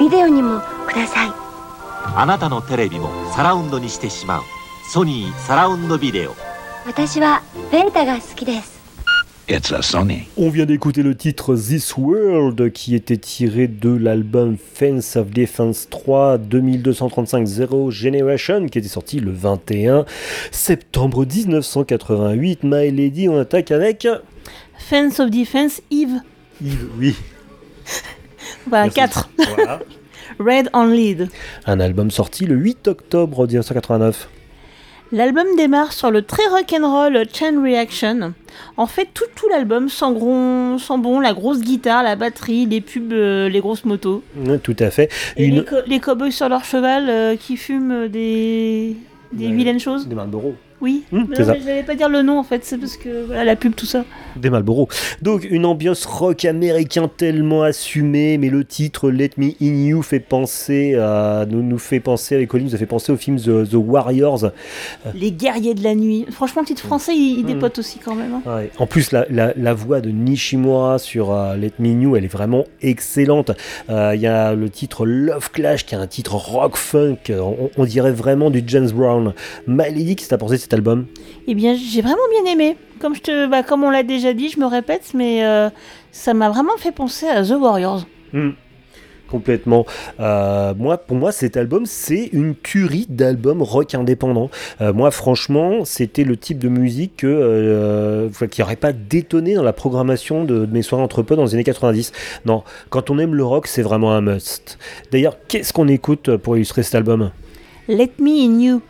[0.00, 1.32] ビデオにもください。
[2.16, 4.42] あなたのテレビもサラウンドにしてしまう。
[4.90, 6.34] ソニーサラウンドビデオ。
[6.86, 8.77] 私はベータが好きです
[9.50, 10.24] It's a Sony.
[10.36, 15.88] On vient d'écouter le titre This World qui était tiré de l'album Fence of Defense
[15.88, 20.04] 3 2235 Zero Generation qui était sorti le 21
[20.50, 22.62] septembre 1988.
[22.62, 24.06] My Lady, on attaque avec
[24.76, 26.20] Fence of Defense, Eve.
[26.62, 27.14] Yves, oui.
[28.66, 28.96] Voilà, Merci.
[28.96, 29.30] 4.
[29.54, 29.80] Voilà.
[30.38, 31.28] Red on Lead.
[31.64, 34.28] Un album sorti le 8 octobre 1989.
[35.10, 38.34] L'album démarre sur le très rock'n'roll Chain Reaction.
[38.76, 42.80] En fait, tout, tout l'album sent, gros- sent bon, la grosse guitare, la batterie, les
[42.82, 44.22] pubs, euh, les grosses motos.
[44.62, 45.10] Tout à fait.
[45.38, 45.56] Et Une...
[45.56, 48.96] les, co- les cowboys sur leur cheval euh, qui fument des,
[49.32, 50.06] des vilaines choses.
[50.08, 50.54] Des Marlboro.
[50.80, 53.44] Oui, Hum, mais c'est non, pas dire le nom en fait, c'est parce que voilà
[53.44, 54.04] la pub, tout ça.
[54.36, 54.88] Des Marlboro.
[55.22, 60.20] Donc une ambiance rock américain tellement assumée, mais le titre Let Me In You fait
[60.20, 63.68] penser à, nous, nous fait penser avec Colin, nous a fait penser au film The,
[63.68, 64.52] The Warriors.
[65.14, 66.26] Les guerriers de la nuit.
[66.30, 67.54] Franchement, le titre français, il, il Hum.
[67.54, 68.34] dépote aussi quand même.
[68.34, 68.42] hein.
[68.58, 68.70] Ouais.
[68.78, 72.24] En plus, la, la- la voix de Nishimura sur euh, Let Me In You, elle
[72.24, 73.50] est vraiment excellente.
[73.90, 77.16] Euh, Il y a le titre Love Clash, qui est un titre rock funk.
[77.30, 79.32] On, on dirait vraiment du James Brown.
[80.28, 81.06] T'as pensé de cet album?
[81.46, 82.76] Eh bien, j'ai vraiment bien aimé.
[83.00, 85.70] Comme, je te, bah, comme on l'a déjà dit, je me répète, mais euh,
[86.12, 88.06] ça m'a vraiment fait penser à The Warriors.
[88.32, 88.50] Hmm.
[89.30, 89.86] Complètement.
[90.20, 94.50] Euh, moi, pour moi, cet album, c'est une tuerie d'album rock indépendant.
[94.80, 99.74] Euh, moi, franchement, c'était le type de musique que, qui n'aurait pas détonné dans la
[99.74, 102.12] programmation de, de mes soirées entre dans les années 90.
[102.46, 104.78] Non, quand on aime le rock, c'est vraiment un must.
[105.12, 107.30] D'ailleurs, qu'est-ce qu'on écoute pour illustrer cet album?
[107.86, 108.82] Let Me In You.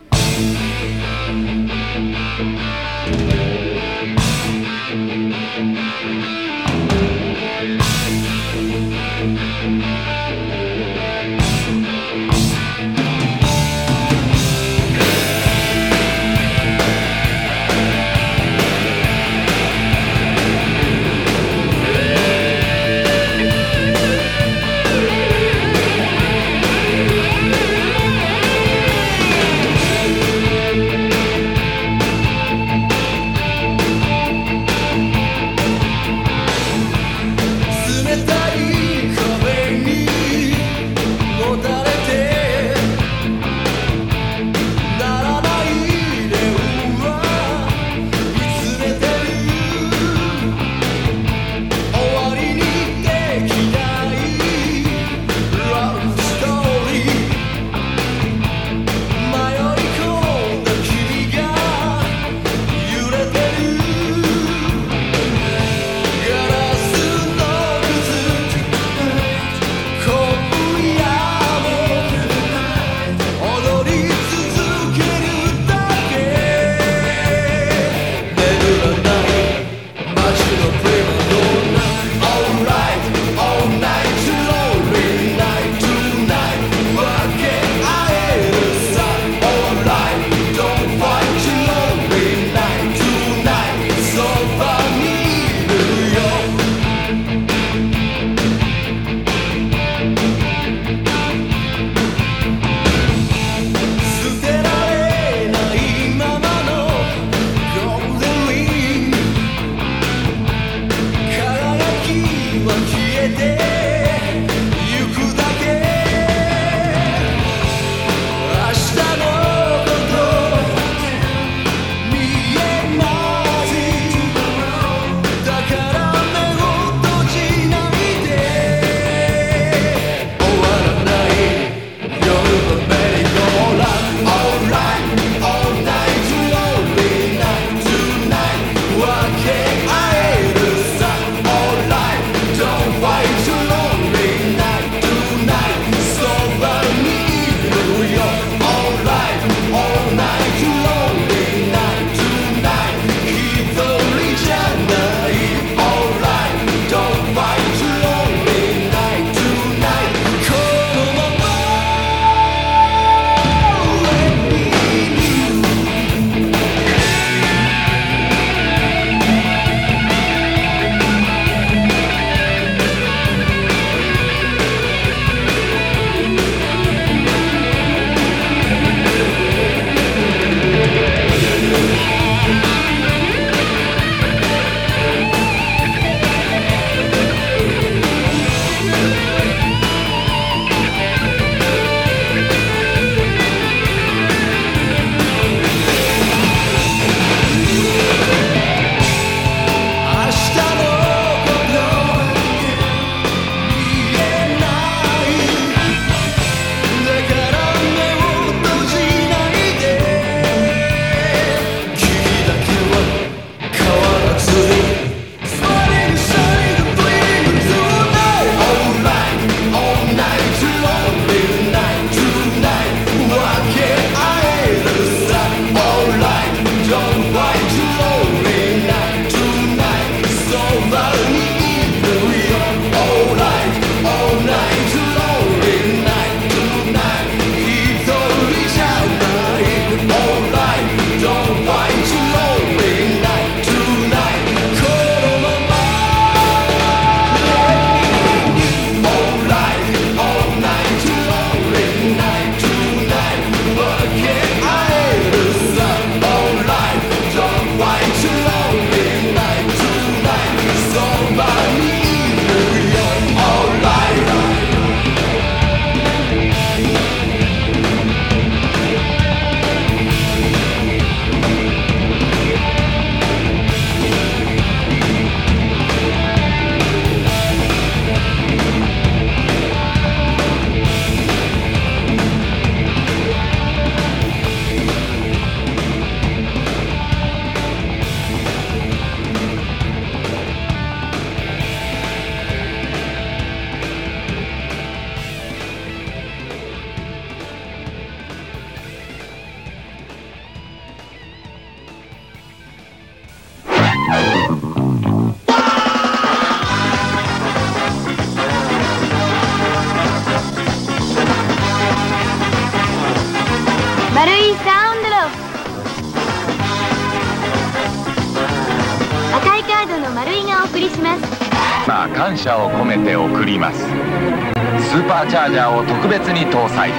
[325.48, 326.90] ーパーチャージャーを特別に搭載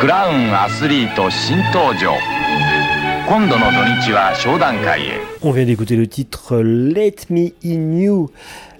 [0.00, 2.14] クラウンアスリート新登場
[3.28, 8.30] 今度の土日は商談会へ On vient d'écouter le titre Let Me In You.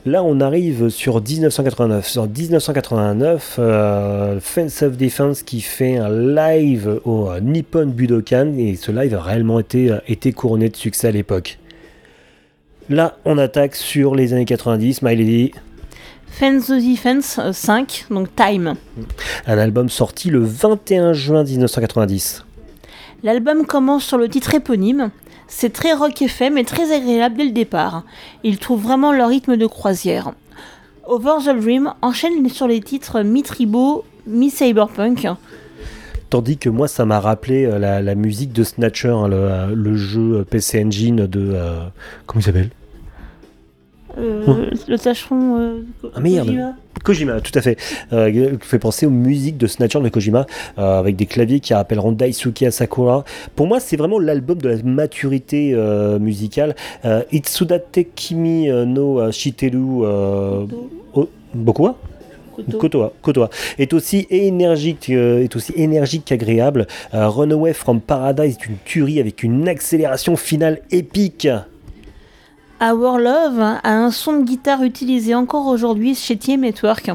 [0.04, 2.08] Là, on arrive sur 1989.
[2.08, 8.74] Sur 1989, euh, Fence of Defense qui fait un live au euh, Nippon Budokan et
[8.74, 11.58] ce live a réellement été, euh, été couronné de succès à l'époque.
[12.90, 15.02] Là, on attaque sur les années 90.
[15.02, 15.52] My Lady,
[16.29, 18.75] Fence the Defense euh, 5, donc Time.
[19.47, 22.43] un album sorti le 21 juin 1990.
[23.23, 25.09] L'album commence sur le titre éponyme.
[25.47, 28.03] C'est très rock FM et très agréable dès le départ.
[28.43, 30.33] Ils trouvent vraiment leur rythme de croisière.
[31.07, 35.27] Over the Dream enchaîne sur les titres Mi-Tribo, Mi-Cyberpunk.
[36.29, 39.67] Tandis que moi, ça m'a rappelé euh, la, la musique de Snatcher, hein, le, euh,
[39.73, 41.53] le jeu PC Engine de.
[41.53, 41.79] euh,
[42.25, 42.69] comment il s'appelle?
[44.17, 45.59] Euh, Le tâcheron.
[45.59, 45.81] euh,
[46.15, 46.75] Ah merde Kojima.
[47.03, 47.77] Kojima, tout à fait.
[48.13, 50.45] Euh, fait penser aux musiques de Snatcher de Kojima,
[50.77, 53.23] euh, avec des claviers qui rappelleront Daisuke Asakura.
[53.55, 56.75] Pour moi, c'est vraiment l'album de la maturité euh, musicale.
[57.31, 60.67] Itsudate Kimi no Shiteru oh,
[61.63, 61.95] Koto.
[62.79, 66.87] Kotoa, Kotoa est aussi énergique, euh, est aussi énergique qu'agréable.
[67.13, 71.47] Euh, Runaway from Paradise est une tuerie avec une accélération finale épique.
[72.79, 77.09] Our Love a un son de guitare utilisé encore aujourd'hui chez TM Network.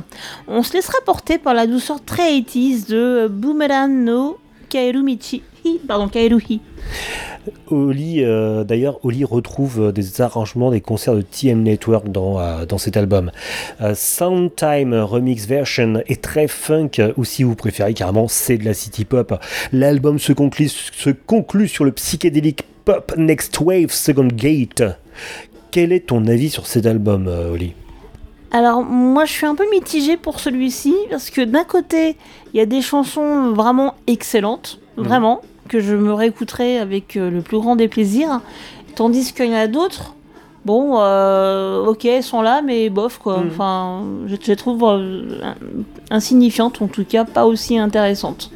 [0.48, 4.38] On se laissera porter par la douceur très 80s de Boomerang no
[4.68, 5.42] Kaerumichi.
[5.64, 6.60] Hi, Pardon, Kaeruhi.
[7.70, 12.78] Oli, euh, d'ailleurs, Oli retrouve des arrangements des concerts de TM Network dans, euh, dans
[12.78, 13.30] cet album.
[13.80, 18.74] Euh, Soundtime Remix Version est très funk, ou si vous préférez carrément, c'est de la
[18.74, 19.34] city pop.
[19.72, 24.82] L'album se conclut, se conclut sur le psychédélique pop Next Wave Second Gate.
[25.72, 27.72] Quel est ton avis sur cet album, euh, Oli?
[28.50, 32.16] Alors moi je suis un peu mitigée pour celui-ci parce que d'un côté
[32.52, 37.40] il y a des chansons vraiment excellentes, vraiment, que je me réécouterai avec euh, le
[37.40, 38.42] plus grand des plaisirs,
[38.94, 40.14] tandis qu'il y en a d'autres,
[40.66, 43.48] bon euh, ok elles sont là mais bof quoi, Mhm.
[43.50, 45.54] enfin je, trouve euh,
[46.12, 48.50] insignifiantes en tout cas pas aussi intéressantes.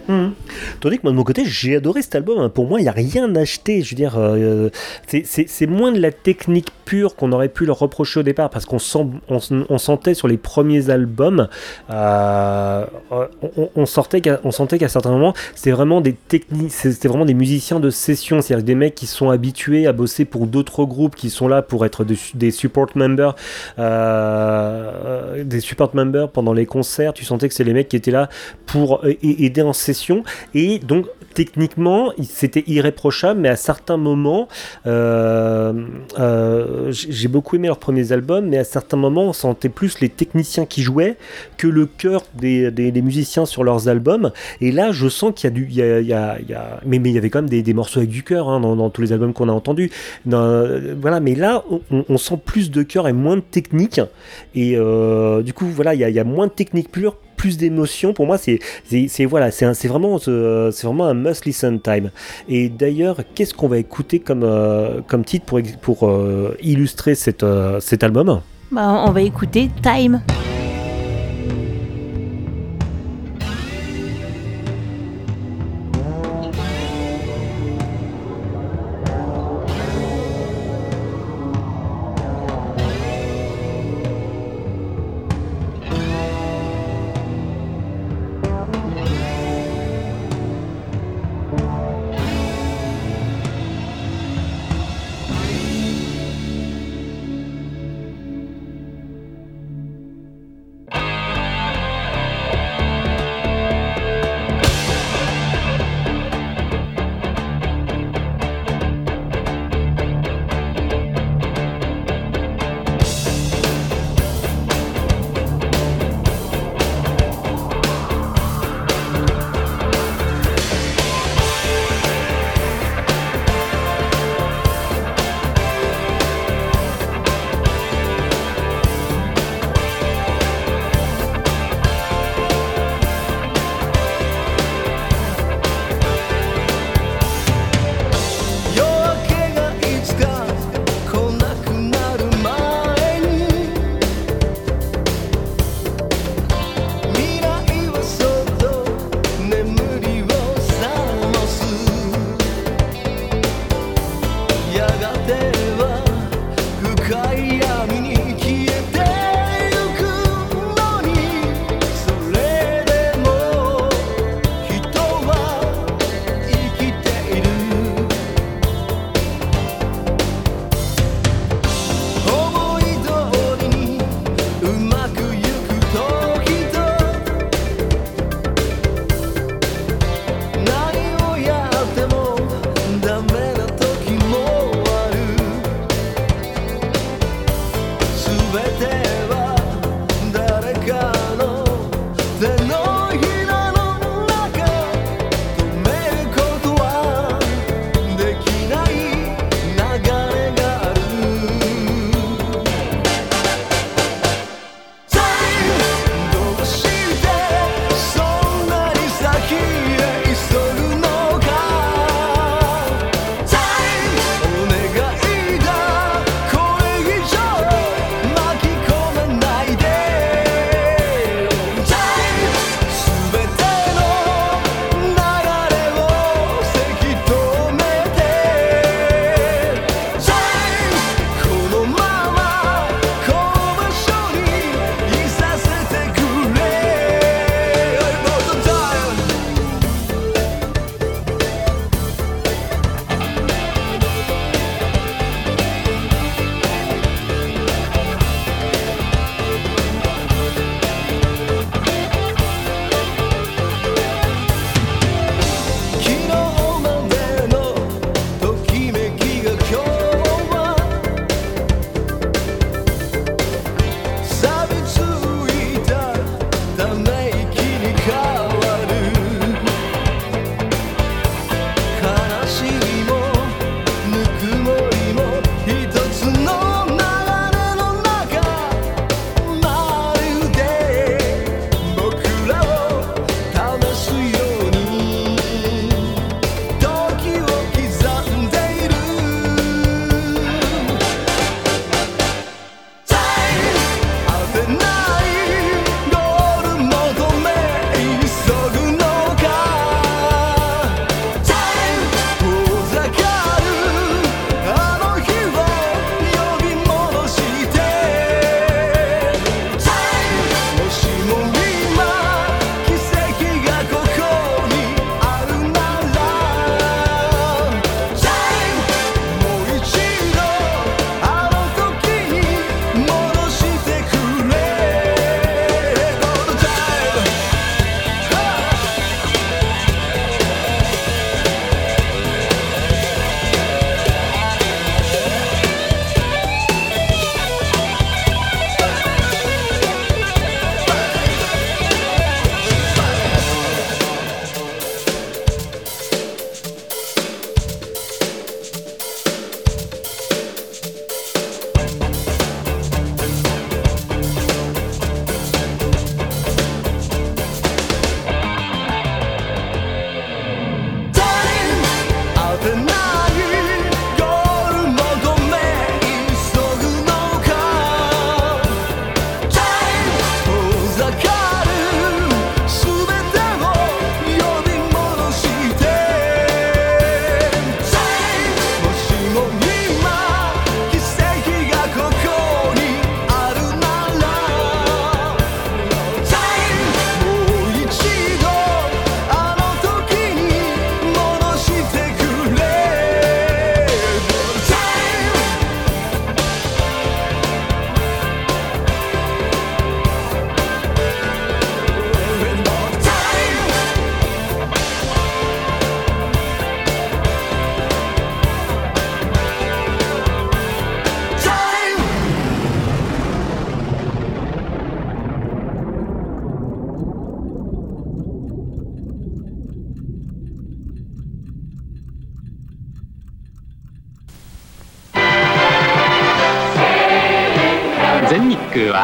[0.81, 2.39] Tandis que moi de mon côté, j'ai adoré cet album.
[2.39, 2.49] hein.
[2.49, 3.83] Pour moi, il n'y a rien à acheter.
[3.83, 4.71] Je veux dire, euh,
[5.07, 8.79] c'est- moins de la technique pure qu'on aurait pu leur reprocher au départ parce qu'on
[8.79, 11.49] sent, on, sentait sur les premiers albums,
[11.91, 17.81] euh, on, on sentait qu'à certains moments, c'était vraiment des techniques, c'était vraiment des musiciens
[17.81, 21.49] de session, c'est-à-dire des mecs qui sont habitués à bosser pour d'autres groupes, qui sont
[21.49, 23.35] là pour être des, support members,
[23.79, 27.13] euh, des support members pendant les concerts.
[27.13, 28.29] Tu sentais que c'est les mecs qui étaient là
[28.67, 30.23] pour euh, aider en session.
[30.55, 34.49] Et donc techniquement c'était irréprochable mais à certains moments
[34.87, 35.85] euh,
[36.19, 40.09] euh, j'ai beaucoup aimé leurs premiers albums mais à certains moments on sentait plus les
[40.09, 41.17] techniciens qui jouaient
[41.59, 44.33] que le cœur des, des- musiciens sur leurs albums.
[44.63, 47.15] Et là je sens qu'il y a du y a, y a- mais mais il
[47.15, 49.35] y avait quand même des, des morceaux avec du cœur hein, dans, tous les albums
[49.35, 49.91] qu'on a entendus.
[50.25, 54.01] Voilà mais là on, sent plus de cœur et moins de technique.
[54.55, 54.71] Et
[55.45, 58.13] du coup voilà il y a moins de technique pure plus d'émotion.
[58.13, 58.59] Pour moi, c'est
[59.27, 62.11] voilà, c'est vraiment, euh, c'est vraiment un must listen time.
[62.49, 67.43] Et d'ailleurs, qu'est-ce qu'on va écouter comme, euh, comme titre pour, pour euh, illustrer cet
[68.03, 68.41] album?
[68.71, 70.21] Bah, On va écouter Time.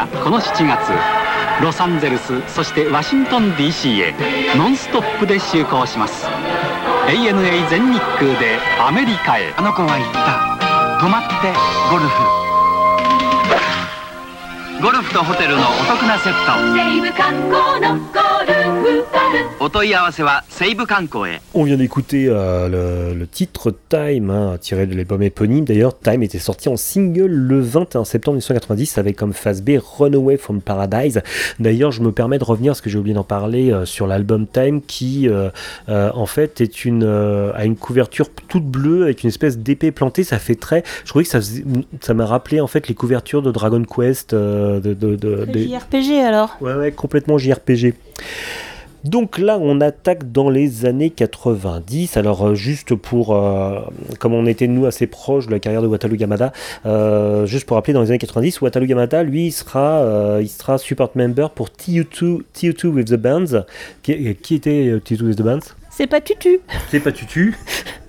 [0.06, 0.90] はこの7月
[1.62, 4.14] ロサンゼルスそしてワシントン DC へ
[4.56, 6.26] ノンストップで就航します。
[7.06, 9.52] ANA 全日空でアメリカへ。
[9.56, 10.58] あの子は言った。
[11.00, 11.52] 泊まって
[11.90, 12.42] ゴルフ。
[14.82, 18.21] ゴルフとホテルのお得なセット
[21.54, 22.68] On vient d'écouter euh,
[23.12, 25.64] le, le titre Time, hein, tiré de l'album éponyme.
[25.64, 30.36] D'ailleurs, Time était sorti en single le 21 septembre 1990 avec comme phase B Runaway
[30.36, 31.22] from Paradise.
[31.60, 34.46] D'ailleurs, je me permets de revenir parce que j'ai oublié d'en parler euh, sur l'album
[34.46, 35.48] Time qui, euh,
[35.88, 39.92] euh, en fait, est une, euh, a une couverture toute bleue avec une espèce d'épée
[39.92, 40.24] plantée.
[40.24, 40.82] Ça fait très.
[41.04, 41.64] Je trouvais que ça, faisait-
[42.02, 44.34] ça m'a rappelé en fait les couvertures de Dragon Quest.
[44.34, 46.56] euh, de, de, de- des- JRPG alors.
[46.60, 47.94] Ouais, ouais, complètement JRPG.
[49.04, 52.16] Donc là, on attaque dans les années 90.
[52.16, 53.80] Alors euh, juste pour, euh,
[54.20, 56.52] comme on était nous assez proches de la carrière de Wataru Yamada,
[56.86, 60.48] euh, juste pour rappeler, dans les années 90, Wataru Yamada, lui, il sera, euh, il
[60.48, 63.64] sera support member pour TU2, TU2 with the Bands.
[64.02, 65.74] Qui, qui était euh, TU2 with the Bands?
[65.90, 67.54] C'est pas Tutu, C'est pas Tutu.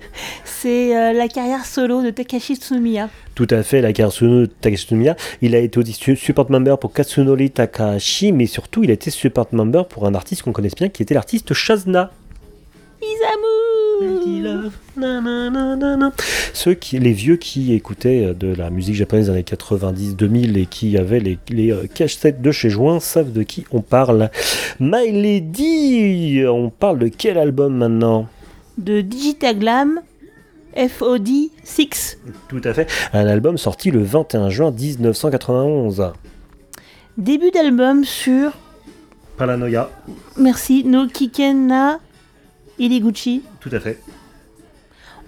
[0.44, 3.08] c'est euh, la carrière solo de Takashi Tsumiya.
[3.34, 5.16] Tout à fait, la Katsuno Takashi Tsumiya.
[5.42, 9.10] Il a été aussi su- support member pour Katsunori Takahashi, mais surtout, il a été
[9.10, 12.10] support member pour un artiste qu'on connaît bien, qui était l'artiste Shazna.
[13.02, 14.70] Isamu
[16.52, 20.66] Ceux qui, les vieux qui écoutaient euh, de la musique japonaise des années 90-2000 et
[20.66, 24.30] qui avaient les, les euh, cassettes de chez Join savent de qui on parle.
[24.80, 28.26] My Lady, on parle de quel album maintenant?
[28.78, 30.00] De Digitaglam
[30.76, 31.28] FOD
[31.62, 32.18] 6.
[32.48, 32.90] Tout à fait.
[33.12, 36.12] Un album sorti le 21 juin 1991.
[37.16, 38.50] Début d'album sur,
[39.36, 39.90] Paranoia.
[40.36, 42.00] merci, No Kikena
[42.78, 43.42] Iliguchi.
[43.60, 44.00] Tout à fait.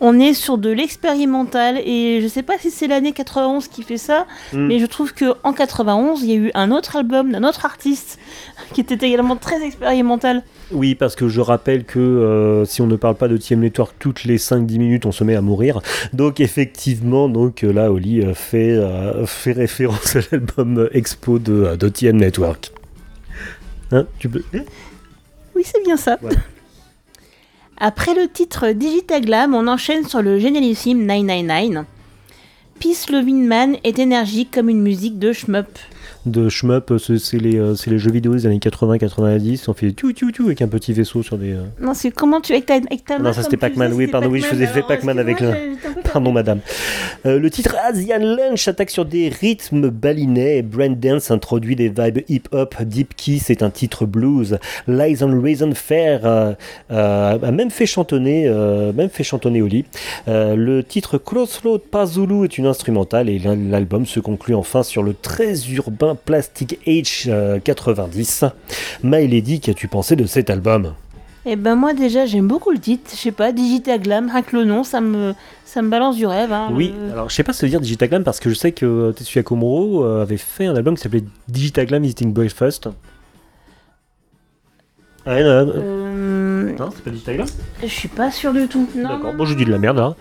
[0.01, 3.97] On est sur de l'expérimental et je sais pas si c'est l'année 91 qui fait
[3.97, 4.67] ça, Mm.
[4.67, 7.65] mais je trouve que en 91 il y a eu un autre album d'un autre
[7.65, 8.19] artiste
[8.75, 10.43] qui était également très expérimental.
[10.73, 13.95] Oui, parce que je rappelle que euh, si on ne parle pas de TM Network
[13.99, 15.81] toutes les 5-10 minutes, on se met à mourir.
[16.13, 21.77] Donc effectivement, donc euh, là, Oli euh, fait, euh, fait référence à l'album Expo de,
[21.77, 22.73] de TM Network.
[23.93, 24.43] Hein, tu peux...
[25.55, 26.19] Oui, c'est bien ça.
[27.79, 31.85] Après le titre Digitaglam, on enchaîne sur le génialissime 999.
[32.81, 35.66] Peace Loving Man est énergique comme une musique de shmup.
[36.27, 40.13] De shmup, euh, c'est les, euh, les jeux vidéo des années 80-90, on fait tiu
[40.15, 41.53] tiu tiu avec un petit vaisseau sur des...
[41.53, 44.29] euh, Non, c'est comment tu avec ta, avec ta non, ça c'était Pac-Man, oui, pardon,
[44.29, 45.51] oui, je faisais fait Pac-Man avec le.
[46.13, 46.61] Pardon, madame.
[47.27, 50.97] Euh, le titre Asian Lunch attaque sur des rythmes balinais et Brand
[51.31, 52.75] introduit des vibes hip-hop.
[52.83, 54.59] Deep Key, c'est un titre blues.
[54.89, 56.55] Lies on Reason Fair euh,
[56.91, 58.49] euh, a même fait chantonner,
[58.95, 59.85] même fait chantonner Oli.
[60.29, 65.03] Euh, le titre Crossroad Pazulu est une instrumentale et l'al- l'album se conclut enfin sur
[65.03, 68.45] le très urbain Plastic Age euh, 90.
[69.03, 70.95] My Lady, qu'as-tu pensé de cet album?
[71.49, 74.65] Eh ben moi déjà j'aime beaucoup le titre, je sais pas, Digitaglam, rien que le
[74.65, 75.33] nom, ça me,
[75.65, 76.53] ça me balance du rêve.
[76.53, 76.71] hein.
[76.73, 79.13] Oui, Euh, alors je sais pas se dire Digitaglam parce que je sais que euh,
[79.13, 82.89] Tetsuya Komuro euh, avait fait un album qui s'appelait Digitaglam Eating Breakfast.
[85.25, 85.73] Ouais, non, euh,
[86.57, 87.47] euh, non, c'est pas Digitaglam
[87.83, 88.89] je suis pas sûr du tout.
[88.97, 90.17] Non, D'accord, bon, je dis de la merde, hein.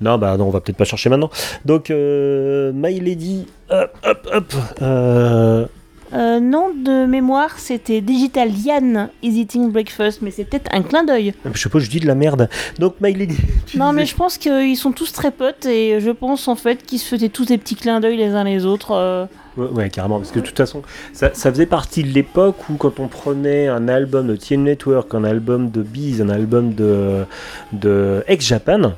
[0.00, 1.30] Non, bah non, on va peut-être pas chercher maintenant.
[1.64, 4.54] Donc, euh, My Lady, hop, hop, hop.
[4.82, 5.66] euh,
[6.12, 11.04] Euh, nom de mémoire, c'était Digital Yann is Eating Breakfast, mais c'est peut-être un clin
[11.04, 11.34] d'œil.
[11.52, 12.48] je sais pas, je dis de la merde.
[12.78, 13.36] Donc, My Lady.
[13.66, 16.84] tu Non, mais je pense qu'ils sont tous très potes et je pense en fait
[16.84, 19.28] qu'ils se faisaient tous des petits clins d'œil les uns les autres.
[19.56, 20.82] Ouais, ouais, carrément, parce que de toute façon,
[21.12, 25.12] ça, ça faisait partie de l'époque où quand on prenait un album de TM Network,
[25.14, 27.24] un album de Bees, un album de,
[27.72, 28.92] de Ex-Japan,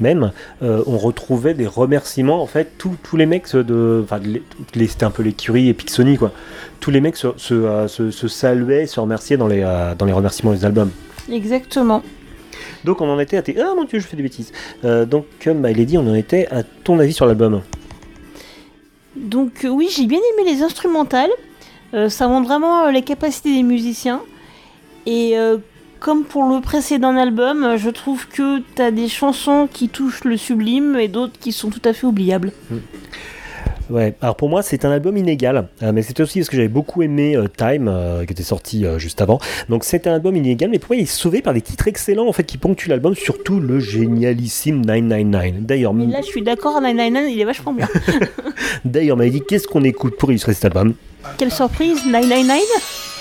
[0.00, 0.32] même,
[0.62, 4.00] euh, on retrouvait des remerciements, en fait, tous tous les mecs de...
[4.04, 4.20] Enfin,
[4.74, 6.32] c'était un peu l'écurie et Pixony, quoi.
[6.80, 10.04] Tous les mecs se, se, euh, se- se saluaient, se remerciaient dans les, euh, dans
[10.04, 10.90] les remerciements des albums.
[11.32, 12.02] Exactement.
[12.84, 13.42] Donc on en était à...
[13.42, 14.52] tes- Ah mon dieu, je fais des bêtises.
[14.84, 17.62] Euh, donc, comme My Lady, on en était à ton avis sur l'album?
[19.16, 21.30] Donc euh, oui, j'ai bien aimé les instrumentales.
[21.92, 24.20] Euh, ça montre vraiment euh, les capacités des musiciens.
[25.06, 25.34] Et
[26.00, 30.96] comme pour le précédent album, je trouve que t'as des chansons qui touchent le sublime
[30.96, 32.52] et d'autres qui sont tout à fait oubliables.
[33.90, 36.68] Ouais, alors pour moi c'est un album inégal, euh, mais c'était aussi parce que j'avais
[36.68, 39.38] beaucoup aimé euh, Time, euh, qui était sorti juste avant.
[39.68, 42.26] Donc c'est un album inégal, mais pour moi il est sauvé par des titres excellents
[42.26, 45.66] en fait qui ponctuent l'album, surtout le génialissime 999.
[45.66, 47.88] D'ailleurs, là, je suis d'accord, 999, il est vachement bien.
[48.84, 50.94] d'ailleurs, m'a dit qu'est-ce qu'on écoute pour illustrer cet album?
[51.36, 53.13] Quelle surprise, 999「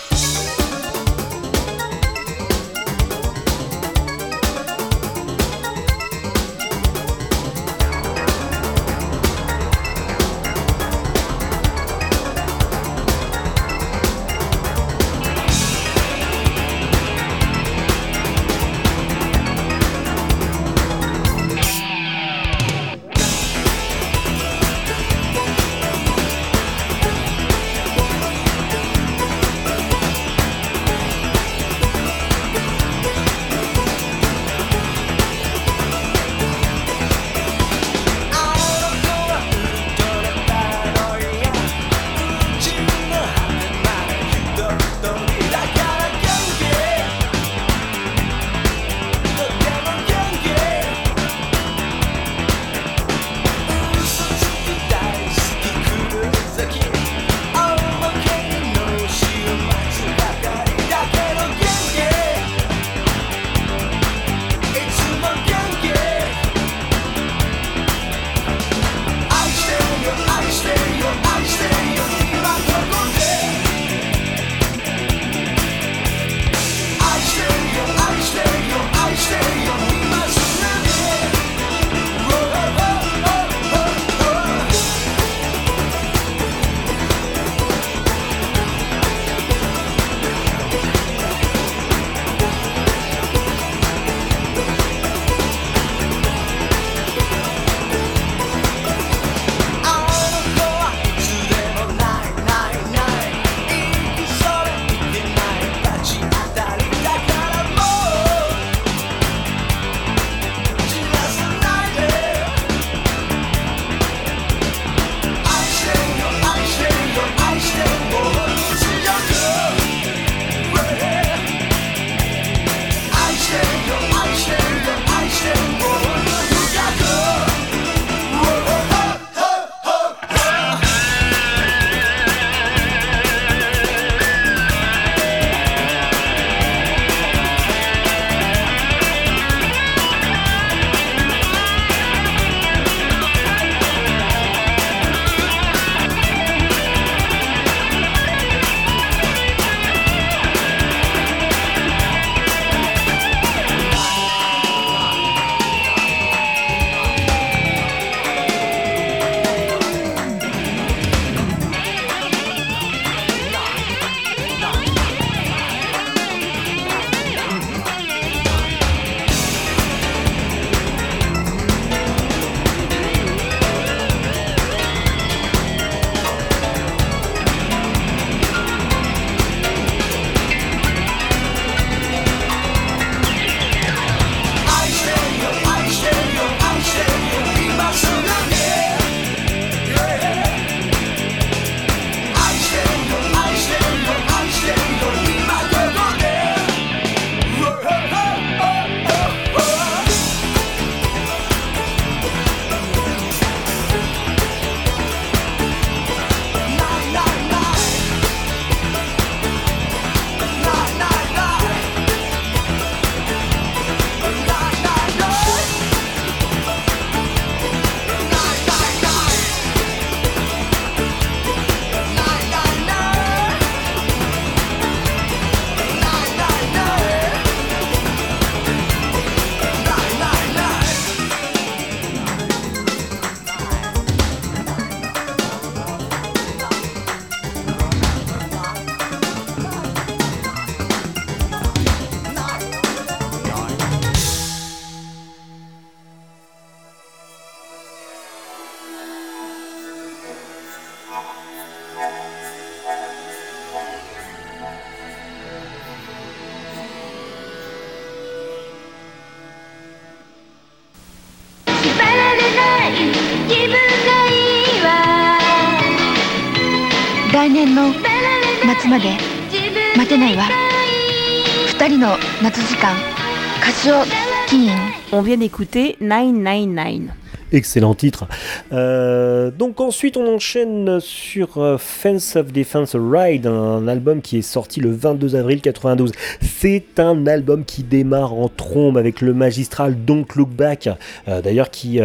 [275.14, 277.14] On vient d'écouter 999.
[277.54, 278.26] Excellent titre.
[278.74, 284.42] Euh, donc ensuite on enchaîne sur euh, Fence of Defense Ride, un album qui est
[284.42, 286.12] sorti le 22 avril 92.
[286.42, 290.90] C'est un album qui démarre en trombe avec le magistral Don't Look Back,
[291.30, 292.02] euh, d'ailleurs qui,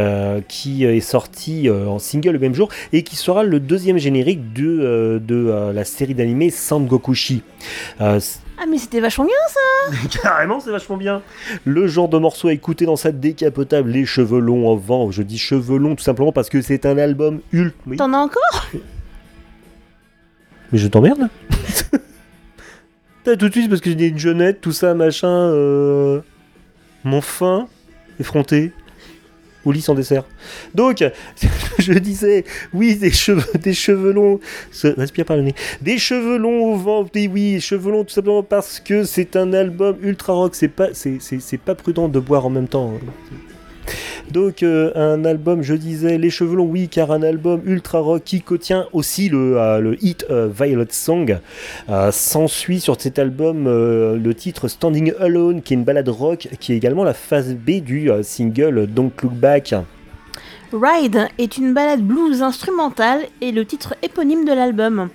[0.47, 5.21] qui est sorti en single le même jour et qui sera le deuxième générique de,
[5.27, 7.43] de la série d'animé Sangokushi.
[8.61, 11.23] Ah, mais c'était vachement bien ça Carrément, c'est vachement bien.
[11.65, 15.11] Le genre de morceau à écouter dans sa décapotable, les cheveux longs en vent.
[15.13, 17.79] Je dis cheveux longs tout simplement parce que c'est un album ultra.
[17.87, 17.97] Oui.
[17.97, 18.67] T'en as encore?
[20.73, 21.29] Mais je t'emmerde
[23.25, 25.29] T'as tout de suite parce que j'ai une jeunette, tout ça, machin.
[25.29, 26.21] Euh...
[27.05, 27.69] Mon fin,
[28.19, 28.73] effronté.
[29.65, 30.25] Au lit sans dessert.
[30.75, 31.05] Donc,
[31.79, 34.41] je disais, oui, des cheveux, des cheveux longs.
[34.97, 35.55] Respire par le nez.
[35.83, 37.07] Des cheveux longs au vent.
[37.15, 40.55] Oui, oui, cheveux longs tout simplement parce que c'est un album ultra rock.
[40.55, 42.95] C'est pas, c'est, c'est, c'est pas prudent de boire en même temps.
[42.95, 43.07] hein.
[44.31, 48.23] Donc euh, un album, je disais, les cheveux longs, oui, car un album ultra rock
[48.25, 51.39] qui contient aussi le, euh, le hit euh, Violet Song.
[52.11, 56.77] S'ensuit sur cet album le titre Standing Alone, qui est une balade rock, qui est
[56.77, 59.75] également la phase B du single Don't Look Back.
[60.73, 65.09] Ride est une balade blues instrumentale et le titre éponyme de l'album.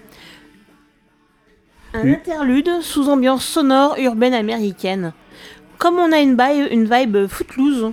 [1.94, 5.14] Un interlude sous ambiance sonore urbaine américaine.
[5.78, 7.92] Comme on a une, baille- une vibe footloose,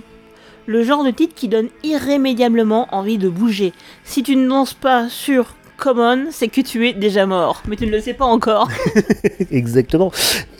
[0.65, 3.73] le genre de titre qui donne irrémédiablement envie de bouger.
[4.03, 7.87] Si tu ne danses pas sur Common, c'est que tu es déjà mort, mais tu
[7.87, 8.69] ne le sais pas encore.
[9.51, 10.11] Exactement.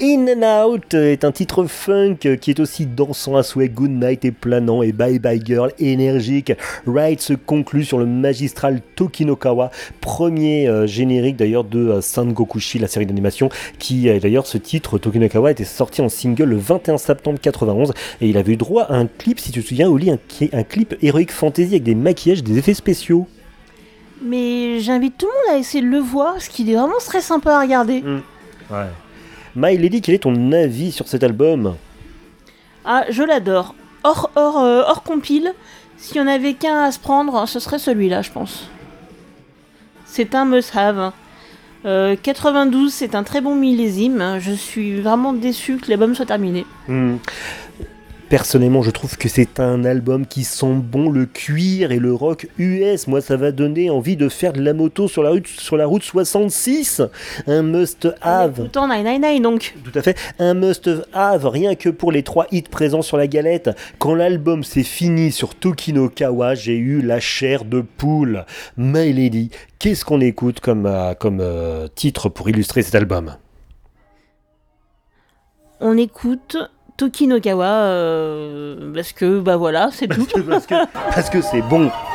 [0.01, 4.25] In and Out est un titre funk qui est aussi dansant à souhait, good night
[4.25, 6.53] et planant et bye bye girl énergique.
[6.87, 9.69] Ride se conclut sur le magistral Tokinokawa,
[10.01, 15.51] premier euh, générique d'ailleurs de euh, Sangokushi, la série d'animation, qui d'ailleurs ce titre Tokinokawa
[15.51, 19.05] était sorti en single le 21 septembre 91 et il avait eu droit à un
[19.05, 20.17] clip, si tu te souviens, Oli, un,
[20.51, 23.27] un clip héroïque fantasy avec des maquillages, des effets spéciaux.
[24.21, 27.21] Mais j'invite tout le monde à essayer de le voir, parce qu'il est vraiment très
[27.21, 28.03] sympa à regarder.
[28.69, 28.87] Ouais.
[29.55, 31.75] My Lady, quel est ton avis sur cet album?
[32.85, 33.75] Ah, je l'adore.
[34.03, 35.53] Hors, hors, euh, hors compile,
[35.97, 38.69] s'il y en avait qu'un à se prendre, ce serait celui-là, je pense.
[40.05, 41.11] C'est un must-have.
[41.85, 44.37] Euh, 92, c'est un très bon millésime.
[44.39, 46.65] Je suis vraiment déçu que l'album soit terminé.
[46.87, 47.17] Hmm.
[48.31, 52.47] Personnellement, je trouve que c'est un album qui sent bon le cuir et le rock
[52.57, 53.07] US.
[53.07, 55.85] Moi, ça va donner envie de faire de la moto sur la route, sur la
[55.85, 57.01] route 66.
[57.45, 58.61] Un must-have.
[58.61, 59.75] Autant 999 donc.
[59.83, 60.17] Tout à fait.
[60.39, 63.69] Un must-have, rien que pour les trois hits présents sur la galette.
[63.99, 68.45] Quand l'album s'est fini sur Tokinokawa, j'ai eu la chair de poule.
[68.77, 73.35] My Lady, qu'est-ce qu'on écoute comme, euh, comme euh, titre pour illustrer cet album?
[75.81, 76.55] On écoute
[77.01, 80.27] Tokinokawa euh, parce que, bah voilà, c'est tout.
[81.15, 82.01] parce que c'est bon.「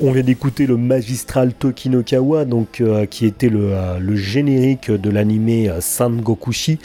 [0.00, 5.10] On vient d'écouter le magistral Tokinokawa, donc euh, qui était le, euh, le générique de
[5.10, 6.78] l'animé euh, Sangokushi,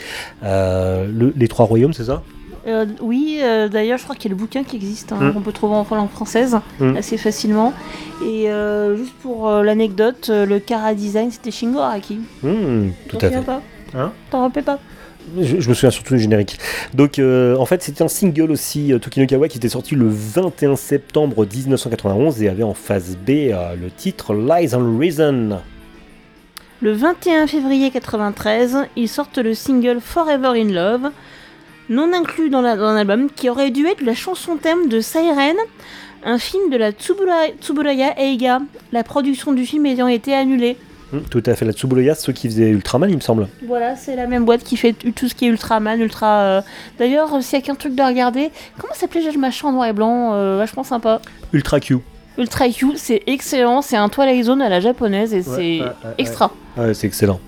[0.44, 2.22] euh, le- les trois royaumes, c'est ça?
[2.66, 5.32] Euh, oui, euh, d'ailleurs, je crois qu'il y a le bouquin qui existe, hein, Mm.
[5.32, 6.96] qu'on peut trouver en langue française Mm.
[6.96, 7.72] assez facilement.
[8.24, 12.20] Et euh, juste pour euh, l'anecdote, le Kara Design, c'était Shingo Araki.
[12.42, 13.36] Hmm, Tout à fait.
[13.94, 14.12] Hein?
[14.30, 14.78] T'en rappelles pas?
[15.40, 16.58] Je, me souviens surtout du générique.
[16.94, 20.76] Donc, euh, en fait, c'était un single aussi, euh, Tokinokawa, qui était sorti le 21
[20.76, 25.58] septembre 1991 et avait en phase B euh, le titre Lies and Reason.
[26.82, 31.10] Le 21 février 93, ils sortent le single Forever in Love,
[31.90, 35.56] non inclus dans la- dans l'album, qui aurait dû être la chanson thème de Siren,
[36.24, 38.60] un film de la Tsubura- Tsuburaya Eiga,
[38.92, 40.76] la production du film ayant été annulée.
[41.12, 43.48] Hmm, Tout à fait, la Tsuburoya, ceux qui faisaient Ultraman, il me semble.
[43.66, 46.40] Voilà, c'est la même boîte qui fait tout ce qui est Ultraman, Ultra.
[46.42, 46.60] euh,
[46.98, 49.86] D'ailleurs, euh, s'il y a qu'un truc de regarder, comment s'appelait le machin en noir
[49.88, 51.20] et blanc euh, Vachement sympa.
[51.52, 51.98] Ultra Q.
[52.38, 55.90] Ultra Q, c'est excellent, c'est un Twilight Zone à la japonaise et c'est ouais, ouais,
[56.18, 56.52] extra.
[56.76, 57.40] Ouais, c'est excellent.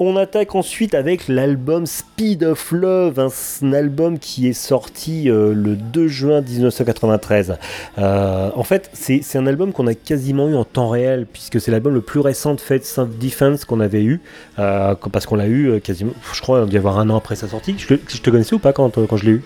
[0.00, 5.74] On attaque ensuite avec l'album Speed of Love, un, album qui est sorti euh, le
[5.74, 7.56] 2 juin 1993.
[7.98, 11.72] Euh, en fait, c'est un album qu'on a quasiment eu en temps réel, puisque c'est
[11.72, 14.20] l'album le plus récent de Fate of Defense qu'on avait eu,
[14.60, 17.48] euh, parce qu'on l'a eu quasiment, je crois, il y avoir un an après sa
[17.48, 17.74] sortie.
[17.76, 19.42] Je, je te connaissais ou pas quand, quand je l'ai eu?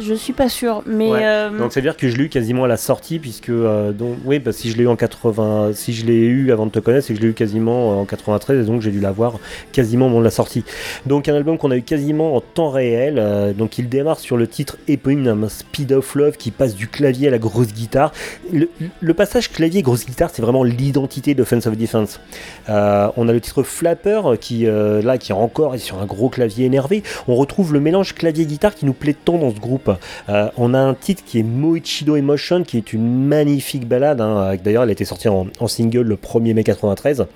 [0.00, 1.08] Je suis pas sûre, mais.
[1.08, 1.20] Ouais.
[1.22, 3.92] euh, Donc ça veut dire que je l'ai eu quasiment à la sortie, puisque euh,
[3.92, 6.70] donc oui, bah, si je l'ai eu en 80, si je l'ai eu avant de
[6.72, 9.00] te connaître, c'est que je l'ai eu quasiment euh, en 93, et donc j'ai dû
[9.00, 9.38] l'avoir
[9.72, 10.64] quasiment au moment de la sortie.
[11.06, 13.18] Donc un album qu'on a eu quasiment en temps réel.
[13.18, 17.28] euh, donc il démarre sur le titre éponyme Speed of Love, qui passe du clavier
[17.28, 18.12] à la grosse guitare.
[18.52, 18.68] Le,
[19.00, 22.20] le passage clavier grosse guitare, c'est vraiment l'identité de Fence of Defense.
[22.68, 27.02] On a le titre Flapper qui là qui encore est sur un gros clavier énervé.
[27.28, 29.83] On retrouve le mélange clavier-guitare qui nous plaît tant dans ce groupe.
[30.28, 34.20] Euh, on a un titre qui est Moichido Emotion, qui est une magnifique balade.
[34.20, 37.26] hein, D'ailleurs, elle a été sortie en, en single le 1er mai 93.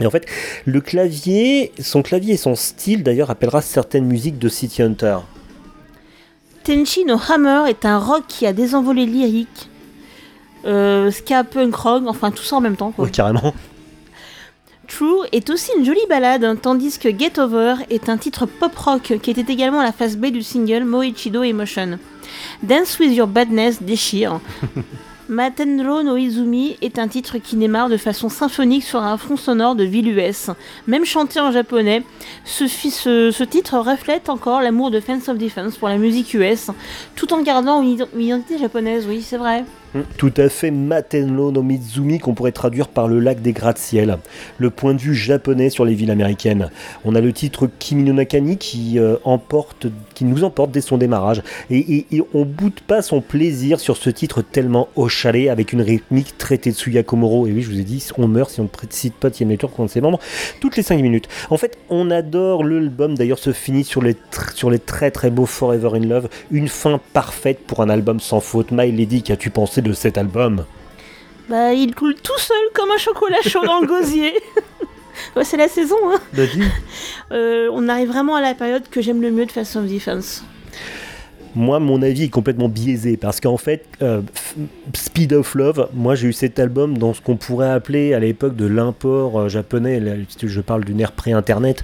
[0.00, 0.26] Et en fait,
[0.66, 5.18] le clavier, son clavier et son style d'ailleurs appellera certaines musiques de City Hunter.
[6.64, 9.70] Tenchi no Hammer est un rock qui a des envolées lyriques.
[10.66, 12.90] Euh, ska punk rock, enfin tout ça en même temps.
[12.90, 13.04] Quoi.
[13.04, 13.54] Ouais, carrément.
[14.88, 18.74] True est aussi une jolie balade, hein, tandis que Get Over est un titre pop
[18.76, 21.98] rock qui était également la face B du single Moichido Emotion.
[22.62, 24.40] Dance with Your Badness déchire.
[25.28, 29.74] Matenro no Izumi est un titre qui démarre de façon symphonique sur un fond sonore
[29.74, 30.50] de ville US.
[30.86, 32.04] Même chanté en japonais,
[32.44, 36.32] ce, fi- ce- ce titre reflète encore l'amour de Fans of Defense pour la musique
[36.34, 36.70] US,
[37.16, 39.64] tout en gardant une identité japonaise, oui, c'est vrai.
[40.16, 44.18] Tout à fait Matenlo no Mizumi qu'on pourrait traduire par le lac des gratte-ciel.
[44.58, 46.70] Le point de vue japonais sur les villes américaines.
[47.04, 50.98] On a le titre Kimi no Nakani qui, euh, emporte, qui nous emporte dès son
[50.98, 51.42] démarrage.
[51.70, 56.38] Et, on boude pas son plaisir sur ce titre tellement au chalet avec une rythmique
[56.38, 57.46] très Tetsuya Komoro.
[57.46, 59.92] Et oui, je vous ai dit, on meurt si on ne cite pas Network contre
[59.92, 60.18] ses membres
[60.60, 61.28] toutes les 5 minutes.
[61.50, 63.16] En fait, on adore l'album.
[63.16, 64.16] D'ailleurs, se finit sur les,
[64.54, 66.28] sur les très très beaux Forever in Love.
[66.50, 68.70] Une fin parfaite pour un album sans faute.
[68.70, 70.64] My Lady, qu'as-tu pensé de cet album
[71.48, 74.32] Bah, il coule tout seul comme un chocolat chaud dans le gosier.
[75.34, 76.20] Ouais, c'est la saison, hein.
[77.32, 80.44] Euh, on arrive vraiment à la période que j'aime le mieux de Fast of Defense.
[81.54, 84.20] Moi, mon avis est complètement biaisé parce qu'en fait, euh,
[84.94, 88.56] Speed of Love, moi j'ai eu cet album dans ce qu'on pourrait appeler à l'époque
[88.56, 89.98] de l'import euh, japonais.
[89.98, 91.82] Là, je parle d'une ère pré-internet.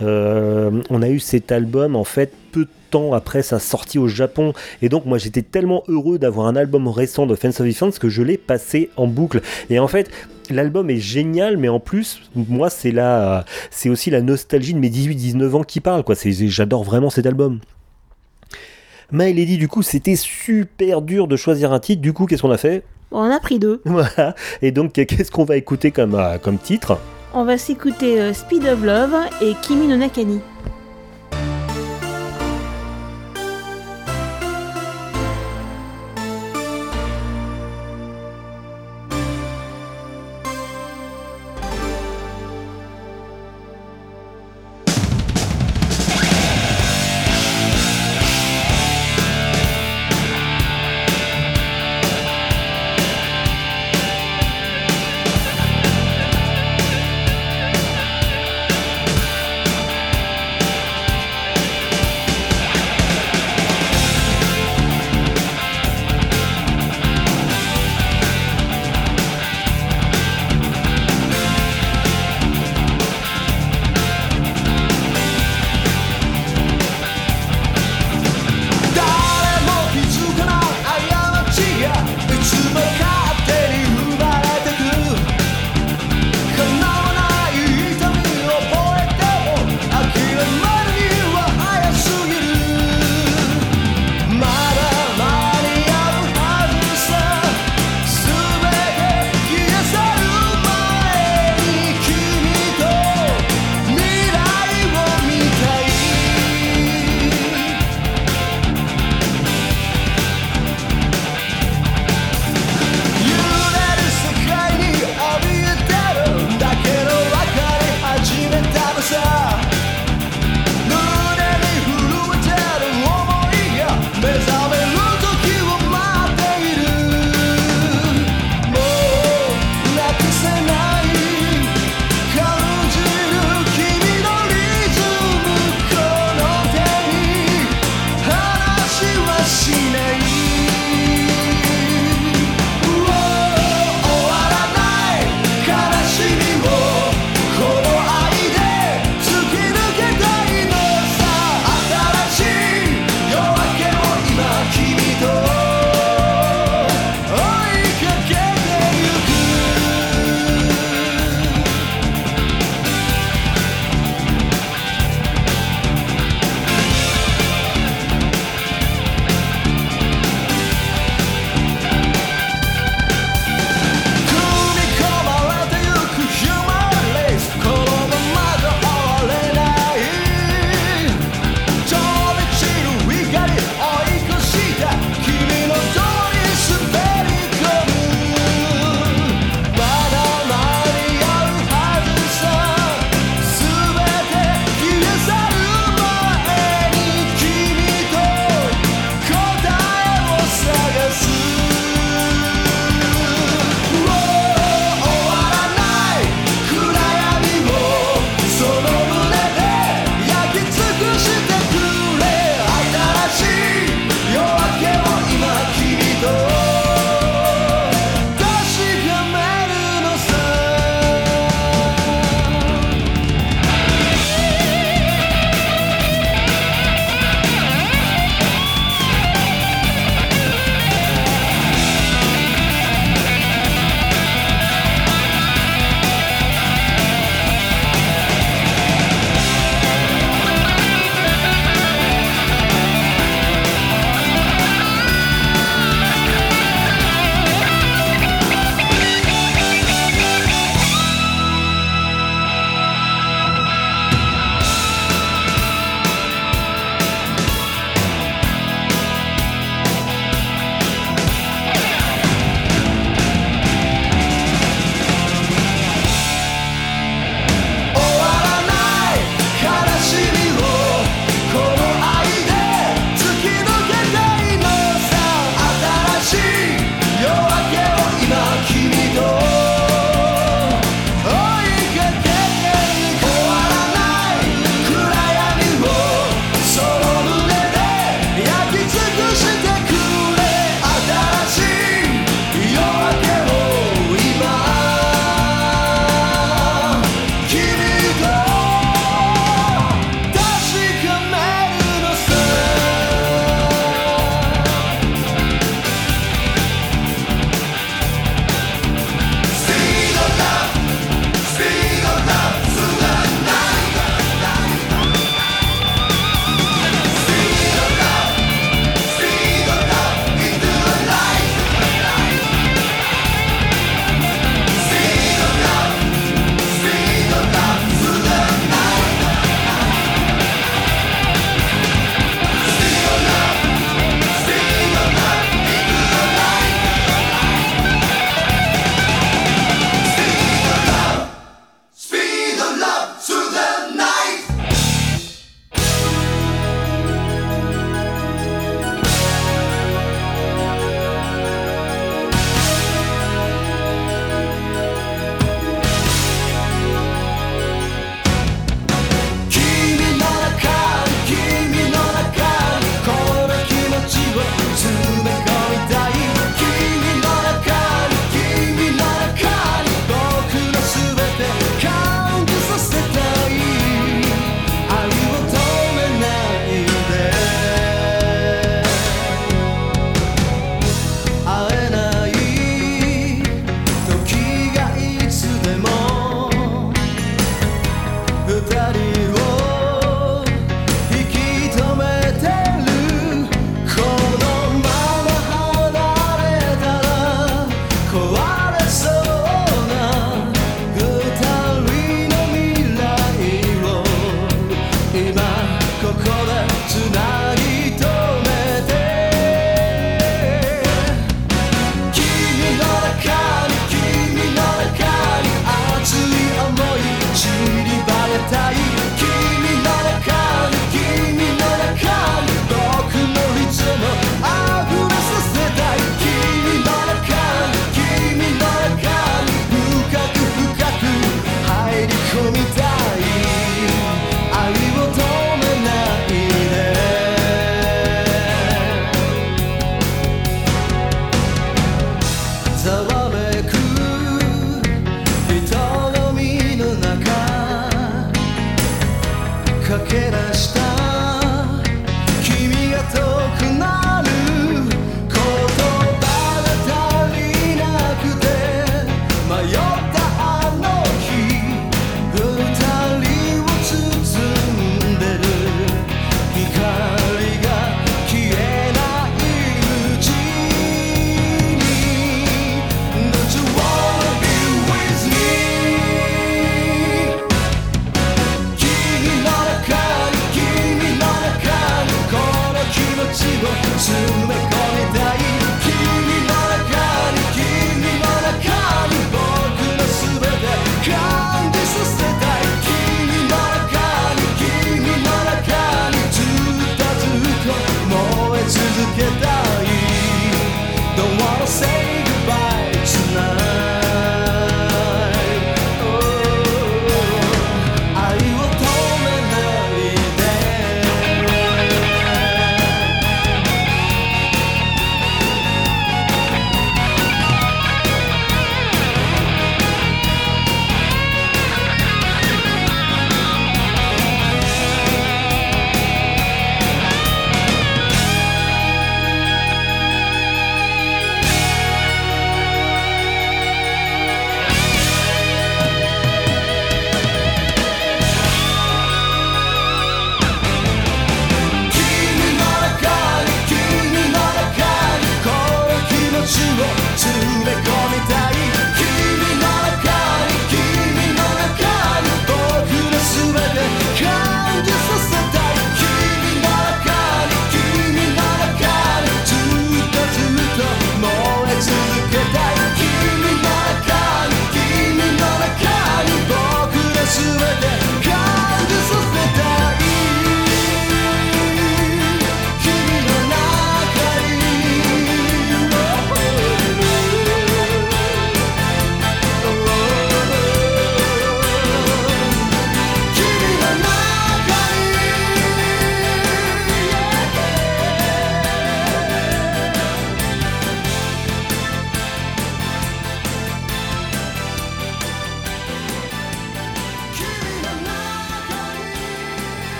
[0.00, 2.32] On a eu cet album en fait
[2.94, 4.52] temps après sa sortie au Japon.
[4.80, 8.08] Et donc, moi j'étais tellement heureux d'avoir un album récent de Fans of Defense que
[8.08, 9.42] je l'ai passé en boucle.
[9.68, 10.10] Et en fait,
[10.50, 14.90] L'album est génial, mais en plus, moi, c'est la, c'est aussi la nostalgie de mes
[14.90, 16.14] 18-19 ans qui parle, quoi.
[16.14, 17.60] C'est, j'adore vraiment cet album.
[19.10, 22.02] My Lady, du coup, c'était super dur de choisir un titre.
[22.02, 22.82] Du coup, qu'est-ce qu'on a fait?
[23.10, 23.80] On a pris deux.
[23.86, 24.34] Voilà.
[24.60, 26.98] Et donc, qu'est-ce qu'on va écouter comme, euh, comme titre?
[27.32, 30.73] On va s'écouter euh, Speed of Love et Kimi no Nakani.「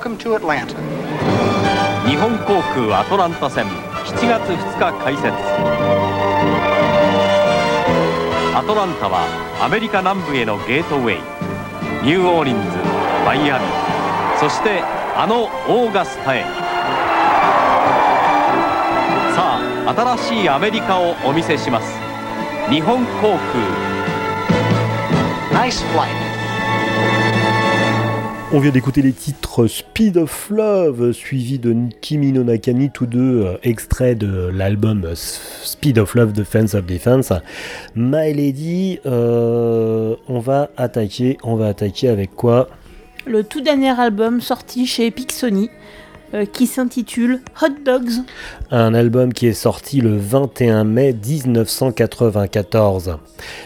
[0.00, 0.74] Welcome to Atlanta.
[2.08, 3.66] 日本航空アトランタ線。
[3.66, 5.28] 7月2日開設。
[8.56, 9.26] アトランタは
[9.62, 11.18] アメリカ南部へのゲートウェイ。
[12.02, 12.60] ニューオーリンズ
[13.26, 13.66] マイアミ。
[14.40, 14.82] そして
[15.14, 16.44] あのオーガスタへ。
[19.34, 21.98] さあ新しいアメリカをお見せします。
[22.70, 23.50] 日本航空。
[25.52, 26.29] Nice flight.
[28.52, 33.44] On vient d'écouter les titres Speed of Love, suivi de Kimi no Nakami, tous deux
[33.44, 37.32] euh, extraits de l'album Speed of Love de Fans of Defense.
[37.94, 42.68] My Lady, euh, on va attaquer, on va attaquer avec quoi?
[43.24, 45.70] Le tout dernier album sorti chez Epic Sony,
[46.34, 48.24] euh, qui s'intitule Hot Dogs.
[48.72, 53.16] Un album qui est sorti le 21 mai 1994.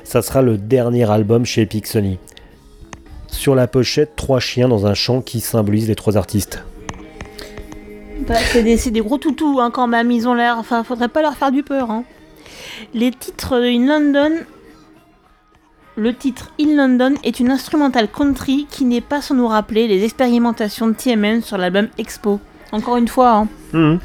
[0.05, 2.19] Ça sera le dernier album chez Epic Sony.
[3.35, 6.63] Sur la pochette, trois chiens dans un champ qui symbolisent les trois artistes.
[8.27, 10.57] Bah, c'est des, gros toutous hein, quand même, ils ont l'air.
[10.57, 11.91] Enfin, faudrait pas leur faire du peur.
[11.91, 12.05] hein.
[12.95, 14.37] Les titres In London.
[15.97, 20.05] Le titre In London est une instrumentale country qui n'est pas sans nous rappeler les
[20.05, 22.41] expérimentations de TMN sur l'album Expo.
[22.73, 23.99] Encore une fois, hein.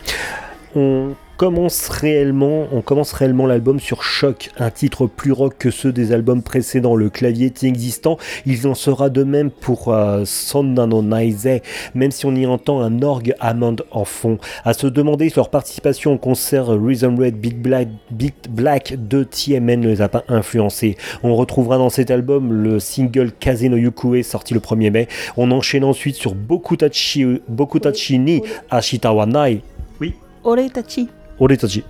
[0.76, 5.94] On commence réellement, on commence réellement l'album sur Choc, un titre plus rock que ceux
[5.94, 6.98] des albums précédents.
[6.98, 11.61] Le clavier est inexistant, il en sera de même pour euh, Sonna no Naise,
[11.95, 14.38] même si on y entend un orgue Hammond en fond.
[14.66, 19.24] À se demander si leur participation au concert Rhythm Red Big Black, Big Black de
[19.24, 20.98] TMN ne les a pas influencés.
[21.24, 25.07] On retrouvera dans cet album le single Kaze no Yukue sorti le 1er mai.
[25.38, 29.61] On enchaîne ensuite sur Bokutachi, Bokutachi ni Ashitawa Nai.
[30.02, 30.16] Oui.
[30.44, 31.07] Oretachi.
[31.40, 31.84] Oretachi.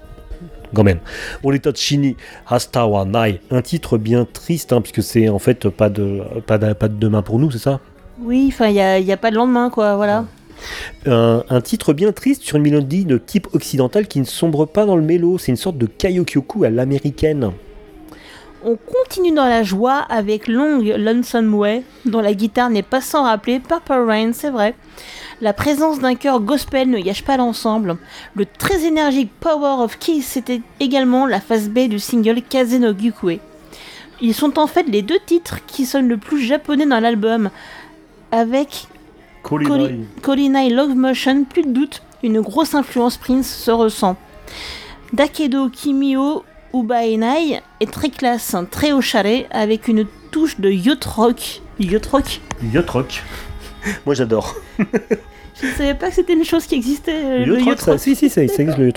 [0.74, 1.00] Gomen.
[1.44, 2.16] Oretachi ni
[2.48, 3.40] Hasta wa Nai.
[3.52, 6.96] Un titre bien triste, hein, puisque c'est en fait pas de, pas de, pas de
[6.96, 7.80] demain pour nous, c'est ça?
[8.22, 10.26] Oui, enfin, il n'y a, y a pas de lendemain, quoi, voilà.
[11.06, 14.86] un, un titre bien triste sur une mélodie de type occidental qui ne sombre pas
[14.86, 15.38] dans le mélo.
[15.38, 17.52] C'est une sorte de kayokyoku à l'américaine.
[18.62, 23.24] On continue dans la joie avec Long Lonesome Way, dont la guitare n'est pas sans
[23.24, 24.76] rappeler Purple Rain, c'est vrai.
[25.42, 27.98] La présence d'un chœur gospel ne gâche pas l'ensemble.
[28.36, 32.94] Le très énergique Power of Kiss, c'était également la face B du single Kaze no
[32.94, 33.40] Gyukue.
[34.22, 37.50] Ils sont en fait les deux titres qui sonnent le plus japonais dans l'album,
[38.32, 38.88] avec
[39.44, 44.18] Coli- Colinai Love Motion, plus de doute, une grosse influence Prince se ressent.
[45.14, 46.44] Dakedo Kimio
[46.74, 51.62] Ubaenai est très classe, très au chalet, avec une touche de yacht rock.
[51.80, 52.42] Yacht rock?
[52.74, 53.24] Yacht rock.
[54.06, 54.56] Moi j'adore.
[55.62, 57.12] Je ne savais pas que c'était une chose qui existait.
[57.14, 58.92] euh, le yacht ça- si, si, ça, ça existe le.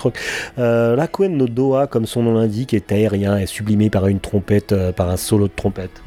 [0.59, 4.21] Euh, la Koen no Doha, comme son nom l'indique, est aérien et sublimé par une
[4.21, 6.03] trompette, euh, par un solo de trompette.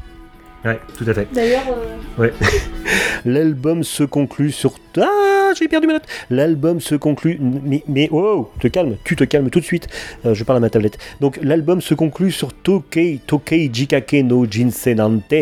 [0.66, 1.28] Ouais, tout à fait.
[1.32, 2.32] D'ailleurs, euh, Ouais.
[3.24, 4.74] L'album se conclut sur.
[4.98, 6.06] Ah, j'ai perdu ma note.
[6.30, 7.38] L'album se conclut.
[7.40, 9.88] Mais, mais oh, te calme, tu te calmes tout de suite.
[10.24, 10.98] Euh, je parle à ma tablette.
[11.20, 15.34] Donc, l'album se conclut sur Tokei, Tokei Jikake no Jinsenante.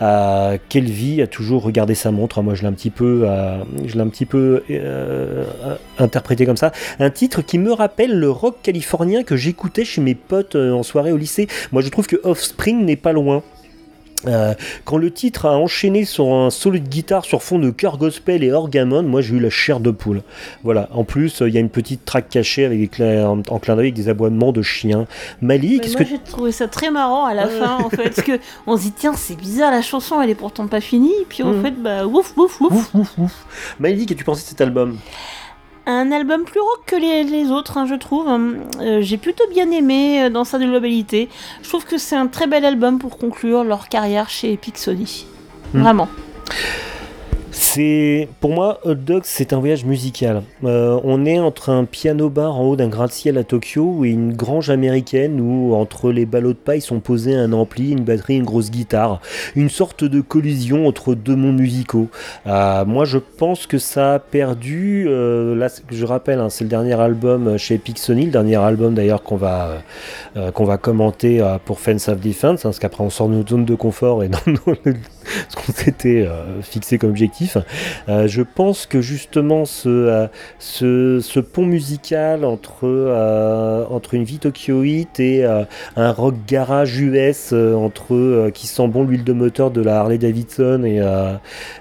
[0.00, 2.42] Euh, Kelvy a toujours regardé sa montre.
[2.42, 4.62] Moi, je l'ai un petit peu, euh, je l'ai un petit peu
[5.98, 6.72] interprété comme ça.
[6.98, 11.12] Un titre qui me rappelle le rock californien que j'écoutais chez mes potes en soirée
[11.12, 11.46] au lycée.
[11.72, 13.42] Moi, je trouve que Offspring n'est pas loin.
[14.26, 14.54] Euh,
[14.84, 18.44] quand le titre a enchaîné sur un solo de guitare sur fond de chœur gospel
[18.44, 20.22] et orgamon, moi j'ai eu la chair de poule.
[20.62, 20.88] Voilà.
[20.92, 23.74] En plus, euh, il y a une petite track cachée avec des en, en clin
[23.76, 25.06] d'œil avec des aboiements de chiens.
[25.40, 28.22] Mali, qu'est-ce moi que j'ai trouvé ça très marrant à la fin en fait, parce
[28.22, 31.42] que on se dit tiens c'est bizarre la chanson elle est pourtant pas finie, puis
[31.42, 31.62] en Mhm.
[31.62, 32.92] fait bah ouf ouf ouf.
[33.78, 34.96] Mali, qu'as-tu pensé de cet album?
[35.86, 38.28] Un album plus rock que les, les autres, hein, je trouve.
[38.28, 41.28] Euh, J'ai plutôt bien aimé euh, dans sa globalité.
[41.62, 45.26] Je trouve que c'est un très bel album pour conclure leur carrière chez Epic Sony.
[45.74, 45.82] Hmm.
[45.82, 46.08] Vraiment.
[47.64, 50.42] C'est pour moi Hot Dogs, c'est un voyage musical.
[50.64, 54.32] Euh, on est entre un piano bar en haut d'un gratte-ciel à Tokyo et une
[54.34, 58.44] grange américaine où entre les ballots de paille sont posés un ampli, une batterie, une
[58.44, 59.20] grosse guitare,
[59.54, 62.08] une sorte de collision entre deux mondes musicaux.
[62.48, 65.06] Euh, moi, je pense que ça a perdu.
[65.08, 68.92] euh, là, je rappelle, hein, c'est le dernier album chez Epic Sony, le dernier album
[68.94, 69.78] d'ailleurs qu'on va
[70.54, 73.64] qu'on va commenter pour Fence of Defense, hein, parce qu'après on sort de notre zone
[73.64, 74.74] de confort et dans nos-
[75.48, 77.56] ce qu'on s'était euh, fixé comme objectif.
[78.08, 80.26] Euh, je pense que justement ce, euh,
[80.58, 85.64] ce, ce pont musical entre, euh, entre une vie tokyoïte et euh,
[85.96, 90.00] un rock garage US, euh, entre euh, qui sent bon l'huile de moteur de la
[90.00, 91.34] Harley Davidson et, euh,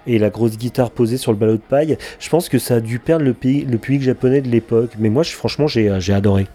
[0.07, 2.80] et la grosse guitare posée sur le ballot de paille, je pense que ça a
[2.80, 4.91] dû perdre le, pays, le public japonais de l'époque.
[4.99, 6.47] Mais moi, je- franchement, j'ai euh, j'ai adoré.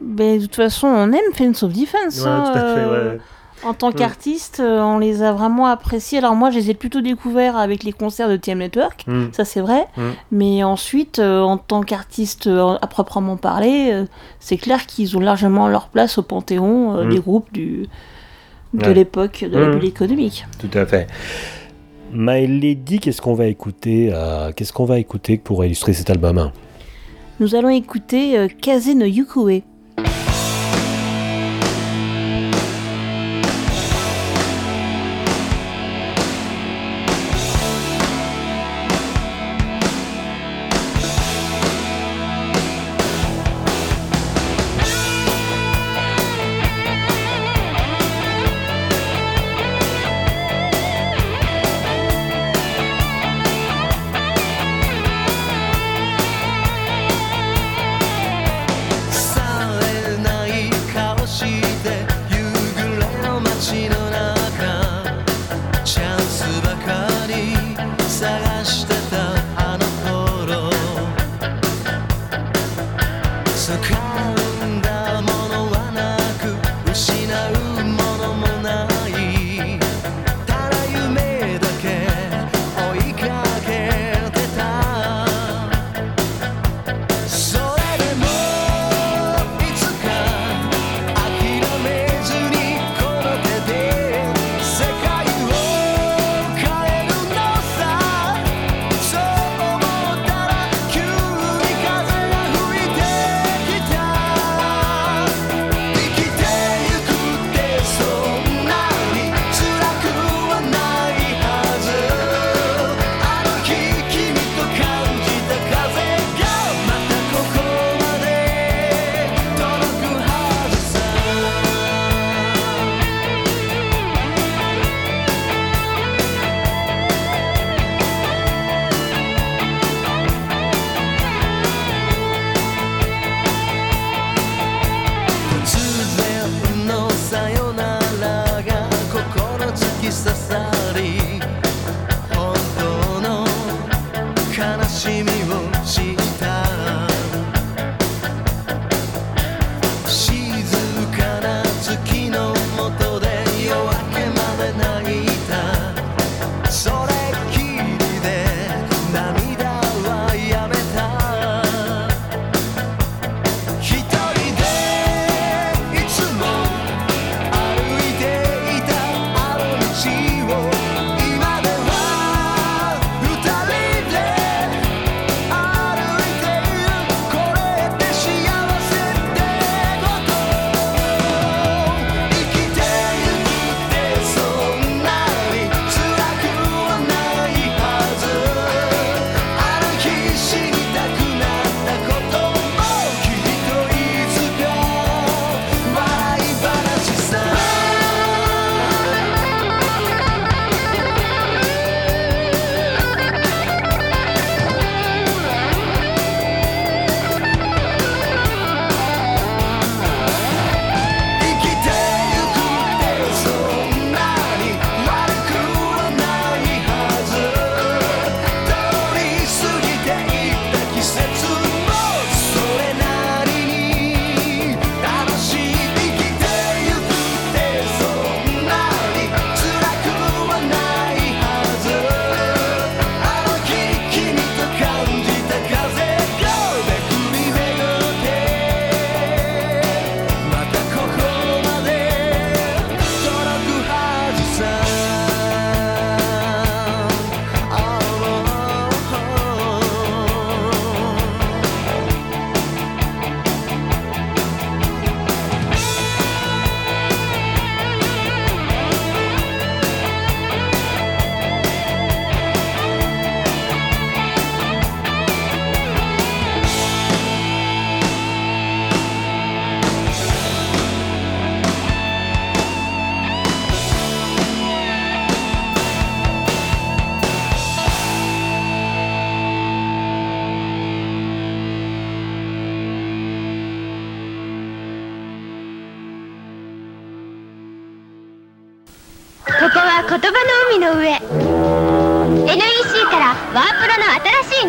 [0.00, 2.20] Mais de toute façon, on aime Fence of Defense.
[2.22, 3.20] Ouais, hein, tout à fait, euh, ouais.
[3.64, 3.94] En tant Mm.
[3.94, 6.18] qu'artiste, euh, on les a vraiment appréciés.
[6.18, 9.26] Alors moi, je les ai plutôt découverts avec les concerts de TM Network, Mm.
[9.32, 9.86] ça c'est vrai.
[9.96, 10.02] Mm.
[10.32, 14.04] Mais ensuite, euh, en tant qu'artiste euh, à proprement parler, euh,
[14.40, 17.86] c'est clair qu'ils ont largement leur place au panthéon des groupes du,
[18.74, 18.94] de Ouais.
[18.94, 20.44] l'époque de la bulle économique.
[20.58, 21.06] Tout à fait.
[22.12, 24.12] My Lady, qu'est-ce qu'on va écouter
[24.56, 26.50] Qu'est-ce qu'on va écouter pour illustrer cet album?
[27.40, 29.62] Nous allons écouter Kaze no Yukue.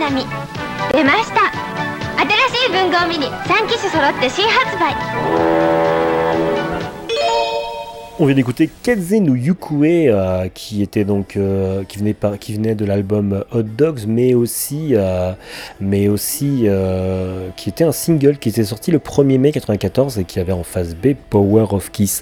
[0.09, 0.27] の新しい波。
[0.93, 1.51] 出ました。
[2.15, 5.22] 新しい文豪ミニ3機種揃って新発売。
[8.23, 12.73] On vient d'écouter Kenze no Yukue, euh, qui était donc euh, qui venait par, qui venait
[12.73, 15.33] de l'album Hot Dogs, mais aussi euh,
[15.81, 20.23] mais aussi euh, qui était un single qui était sorti le 1er mai 94 et
[20.23, 22.21] qui avait en face B Power of Kiss.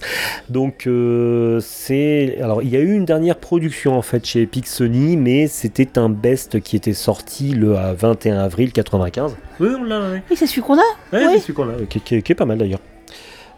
[0.49, 4.65] Donc euh, c'est alors il y a eu une dernière production en fait chez Epic
[4.65, 9.35] Sony, mais c'était un best qui était sorti le euh, 21 avril 95.
[9.59, 10.01] Oui, on l'a.
[10.31, 10.81] Oui, c'est celui qu'on a
[11.13, 11.33] Ouais, Oui.
[11.33, 12.79] c'est celui qu'on a, qui, qui- qui est pas mal d'ailleurs.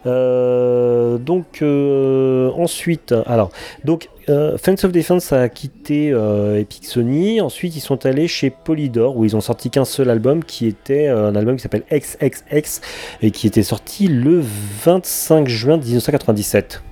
[0.06, 3.50] Euh, donc euh, ensuite, alors
[3.84, 7.40] donc euh, Fans of Defense a quitté euh, Epic Sony.
[7.40, 11.08] Ensuite, ils sont allés chez Polydor où ils ont sorti qu'un seul album qui était
[11.08, 12.80] un album qui s'appelle XXX
[13.22, 14.42] et qui était sorti le
[14.84, 16.82] 25 juin 1997.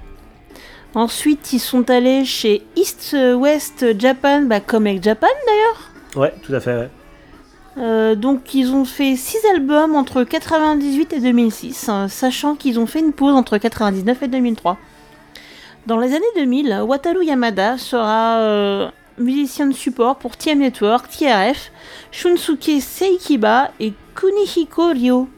[0.94, 5.90] Ensuite, ils sont allés chez East West Japan, bah, comme avec Japan d'ailleurs.
[6.16, 6.76] Ouais, tout à fait.
[6.76, 6.88] ouais.
[7.78, 12.86] Euh, donc ils ont fait 6 albums entre 98 et 2006, hein, sachant qu'ils ont
[12.86, 14.76] fait une pause entre 99 et 2003.
[15.86, 18.88] Dans les années 2000, Wataru Yamada sera euh,
[19.18, 21.72] musicien de support pour TM Network, TRF,
[22.12, 25.28] Shunsuke Seikiba et Kunihiko Ryo.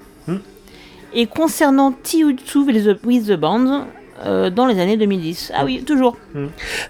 [1.16, 2.24] Et concernant the,
[3.05, 3.86] with the Band,
[4.24, 5.53] euh, dans les années 2010.
[5.55, 6.16] Ah oui, toujours.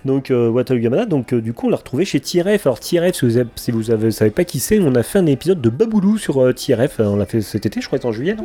[0.05, 2.67] Donc euh, Wataru Yamada, donc euh, du coup on l'a retrouvé chez TRF.
[2.67, 5.19] Alors TRF, si vous avez, si vous avez- savez pas qui c'est, on a fait
[5.19, 7.01] un épisode de Baboulou sur euh, TRF.
[7.01, 8.37] On l'a fait cet été, je crois, en juillet.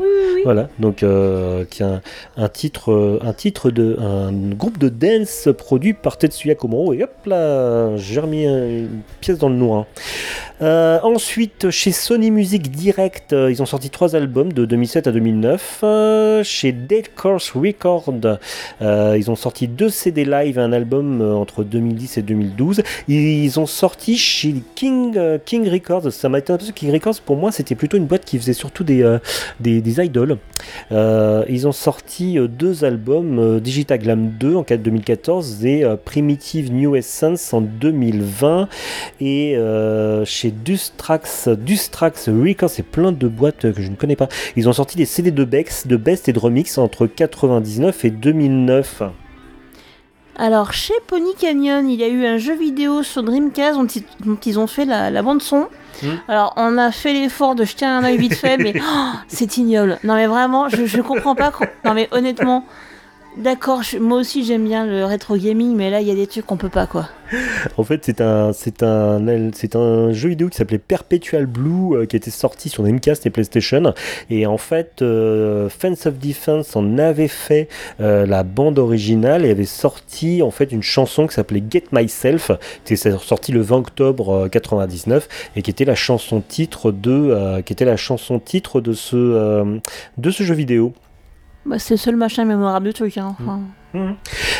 [0.44, 2.02] Voilà, donc qui est un,
[2.38, 6.94] un titre, un titre de un groupe de dance produit par Tetsuya Komuro.
[6.94, 9.86] Et hop là, j'ai remis une pièce dans le noir.
[10.61, 15.11] Euh, ensuite, chez Sony Music Direct, euh, ils ont sorti trois albums de 2007 à
[15.11, 15.80] 2009.
[15.84, 18.14] Euh, chez Dead Course Record,
[18.81, 22.81] euh, ils ont sorti deux CD live et un album entre 2010 et 2012.
[23.07, 26.11] Ils ont sorti chez King, King Records.
[26.11, 28.53] Ça m'a été un peu King Records, pour moi, c'était plutôt une boîte qui faisait
[28.53, 29.18] surtout des,
[29.60, 29.81] des,
[30.91, 37.61] ils ont sorti deux albums, Digital Glam 2 en 2014 et Primitive New Essence en
[37.61, 38.68] 2020.
[39.22, 44.28] Et euh, chez Dustrax, Dustrax Records, c'est plein de boîtes que je ne connais pas.
[44.56, 48.10] Ils ont sorti des CD de Bex, de Best et de Remix entre 99 et
[48.10, 49.04] 2009.
[50.38, 54.04] Alors, chez Pony Canyon, il y a eu un jeu vidéo sur Dreamcast dont ils,
[54.26, 55.68] dont ils ont fait la, la bande-son.
[56.02, 56.08] Hmm.
[56.28, 60.00] Alors, on a fait l'effort de jeter un œil vite fait, mais oh, c'est ignoble.
[60.04, 61.52] Non, mais vraiment, je, je comprends pas.
[61.86, 62.66] Non, mais honnêtement,
[63.38, 66.46] d'accord, moi aussi j'aime bien le rétro gaming, mais là, il y a des trucs
[66.46, 67.10] qu'on peut pas, quoi.
[67.78, 72.06] En fait, c'est un, c'est un, c'est un jeu vidéo qui s'appelait Perpetual Blue euh,
[72.06, 73.94] qui était sorti sur Dreamcast et PlayStation.
[74.30, 77.68] Et en fait, euh, Fans of Defense en avait fait
[78.02, 82.52] euh, la bande originale et avait sorti en fait une chanson qui s'appelait Get Myself,
[82.84, 87.12] qui était sortie le 20 octobre euh, 99 et qui était la chanson titre de,
[87.12, 89.78] euh, qui était la chanson titre de ce, euh,
[90.18, 90.94] de ce jeu vidéo.
[91.70, 93.18] Bah, c'est le seul machin mémorable du truc.
[93.20, 93.36] Hein.
[93.40, 93.62] Enfin,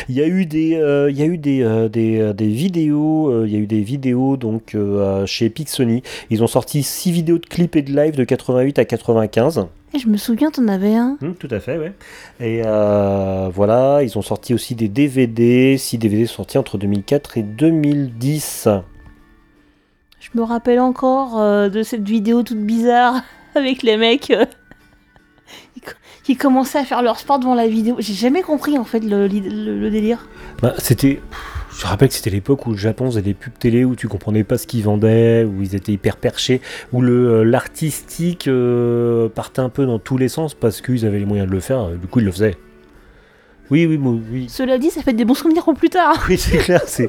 [0.08, 2.46] Il y a eu des, euh, il y a eu des, euh, des, euh, des
[2.46, 6.02] vidéos, euh, il y a eu des vidéos donc euh, chez Epic Sony.
[6.30, 9.66] Ils ont sorti 6 vidéos de clips et de live de 88 à 95.
[9.92, 11.18] Et je me souviens, t'en avais un.
[11.20, 11.92] Hum, tout à fait, ouais.
[12.38, 15.76] Et euh, voilà, ils ont sorti aussi des DVD.
[15.76, 18.68] 6 DVD sont sortis entre 2004 et 2010.
[20.20, 23.22] Je me rappelle encore euh, de cette vidéo toute bizarre
[23.56, 24.44] avec les mecs euh,
[25.74, 25.92] qui co-
[26.24, 27.96] qui commençaient à faire leur sport devant la vidéo.
[27.98, 30.28] J'ai jamais compris en fait le, le- le délire.
[30.62, 31.20] Bah, c'était.
[31.78, 34.44] Je rappelle que c'était l'époque où le Japon faisait des pubs télé où tu comprenais
[34.44, 36.60] pas ce qu'ils vendaient, où ils étaient hyper perchés,
[36.92, 41.20] où le euh, l'artistique euh, partait un peu dans tous les sens parce qu'ils avaient
[41.20, 42.56] les moyens de le faire, euh, du coup ils le faisaient.
[43.70, 44.46] Oui, oui, oui.
[44.50, 46.22] Cela dit, ça fait des bons souvenirs pour plus tard.
[46.28, 47.04] Oui, c'est clair, ça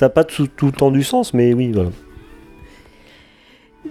[0.00, 1.90] n'a pas tout, tout le temps du sens, mais oui, voilà.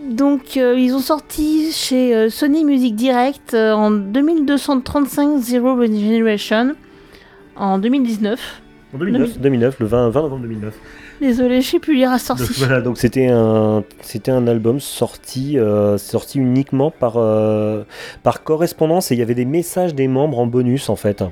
[0.02, 6.76] Donc, euh, ils ont sorti chez euh, Sony Music Direct euh, en 2235 Zero Generation
[7.56, 8.62] en 2019.
[8.94, 10.74] En 2009, 2009 le 20, 20 novembre 2009.
[11.22, 12.54] Désolé, je sais plus lire à Donc, sortie.
[12.58, 15.58] voilà, donc c'était un, c'était un album sorti,
[15.98, 17.14] sorti uniquement par,
[18.22, 21.24] par correspondance et il y avait des messages des membres en bonus en fait.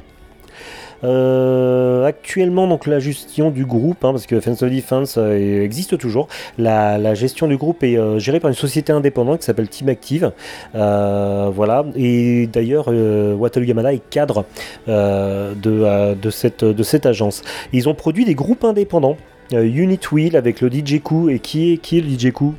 [1.04, 5.98] Euh, actuellement, donc la gestion du groupe, hein, parce que Fans of Defense euh, existe
[5.98, 9.90] toujours, la, gestion du groupe est euh, gérée par une société indépendante qui s'appelle Team
[9.90, 10.32] Active.
[10.74, 14.46] Voilà, et d'ailleurs, Wataru Yamada est cadre
[14.88, 17.42] de, cette, agence.
[17.74, 19.18] Ils ont produit des groupes indépendants.
[19.52, 22.56] Unit Wheel avec le DJ Coup et qui est, qui est le DJ Coup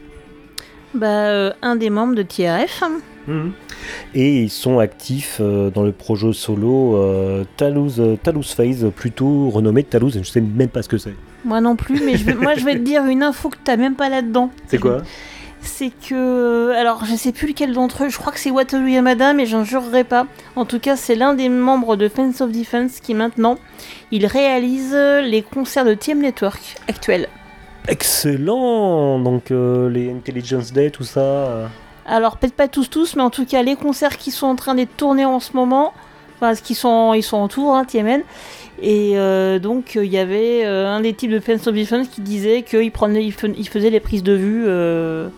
[0.94, 2.82] Bah, un des membres de TRF.
[4.14, 9.48] Et ils sont actifs euh, dans le projet solo euh, Talus, euh, Talus Phase, plutôt
[9.50, 11.14] renommé Talus, je sais même pas ce que c'est.
[11.44, 13.76] Moi non plus, mais je vais- moi je vais te dire une info que t'as
[13.76, 14.50] même pas là-dedans.
[14.66, 15.02] C'est quoi?
[15.64, 16.72] C'est que.
[16.76, 19.62] Alors je sais plus lequel d'entre eux, je crois que c'est Wataru Yamada, mais j'en
[19.64, 20.26] jurerai pas.
[20.56, 23.58] En tout cas, c'est l'un des membres de Fans of Defense qui maintenant
[24.10, 27.28] il réalise les concerts de TM Network actuels.
[27.88, 31.70] Excellent Donc euh, les Intelligence Day, tout ça.
[32.06, 34.74] Alors peut-être pas tous tous, mais en tout cas les concerts qui sont en train
[34.74, 35.92] d'être tournés en ce moment,
[36.36, 38.22] enfin ce qui sont ils sont en tour, hein, TMN.
[38.80, 42.08] Et euh, donc euh, il y avait euh, un des types de Fans of Defense
[42.08, 44.64] qui disait qu'il prenait, il, faisait les prises de vue.
[44.66, 45.28] euh,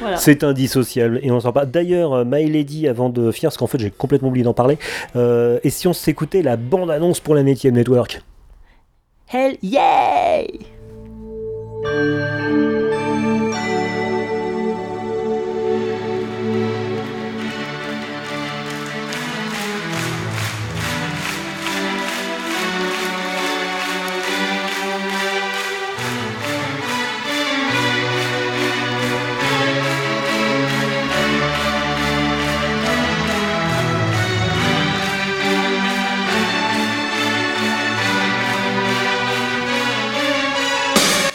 [0.00, 0.16] voilà.
[0.16, 1.70] C'est indissociable et on s'en parle.
[1.70, 4.78] D'ailleurs, My Lady, avant de finir, parce qu'en fait j'ai complètement oublié d'en parler,
[5.16, 8.22] euh, et si on s'écoutait la bande-annonce pour la Netiem Network?
[9.30, 10.46] Hell yeah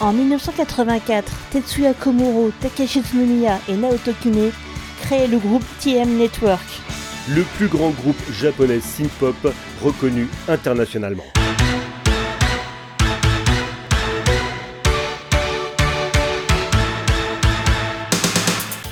[0.04, 4.52] En 1984, Tetsuya Komuro, Takeshi Tsunomiya et Naoto Kune
[5.00, 6.66] créent le groupe TM Network.
[7.30, 11.24] Le plus grand groupe japonais synth-pop reconnu internationalement.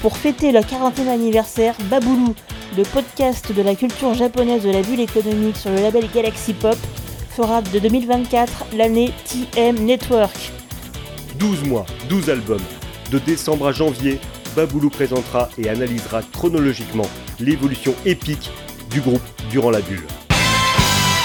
[0.01, 2.35] Pour fêter leur 40e anniversaire, Baboulou,
[2.77, 6.77] le podcast de la culture japonaise de la bulle économique sur le label Galaxy Pop,
[7.35, 10.60] fera de 2024 l'année TM Network.
[11.41, 12.61] 12 mois, 12 albums.
[13.09, 14.19] De décembre à janvier,
[14.55, 17.07] Baboulou présentera et analysera chronologiquement
[17.39, 18.51] l'évolution épique
[18.91, 20.05] du groupe durant la bulle.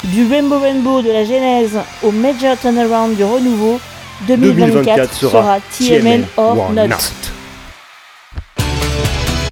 [0.05, 3.79] Du Rainbow Rainbow de la genèse au Major Turnaround du renouveau,
[4.27, 7.36] 2024, sera TMN or not.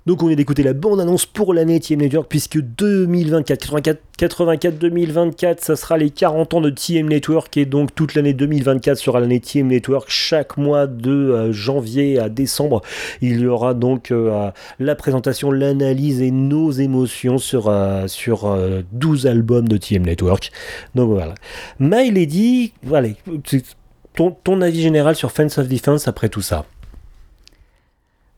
[0.05, 3.79] Donc on vient d'écouter la bande-annonce pour l'année TM Network puisque 2024,
[4.19, 9.19] 84-2024, ça sera les 40 ans de TM Network et donc toute l'année 2024 sera
[9.19, 10.05] l'année TM Network.
[10.07, 12.83] Chaque mois de euh, janvier à décembre,
[13.21, 18.83] il y aura donc euh, la présentation, l'analyse et nos émotions sur, euh, sur euh,
[18.91, 20.51] 12 albums de TM Network.
[20.93, 21.33] Donc voilà.
[21.79, 22.73] My Lady,
[24.43, 26.65] ton avis général sur Fans of Defense après tout ça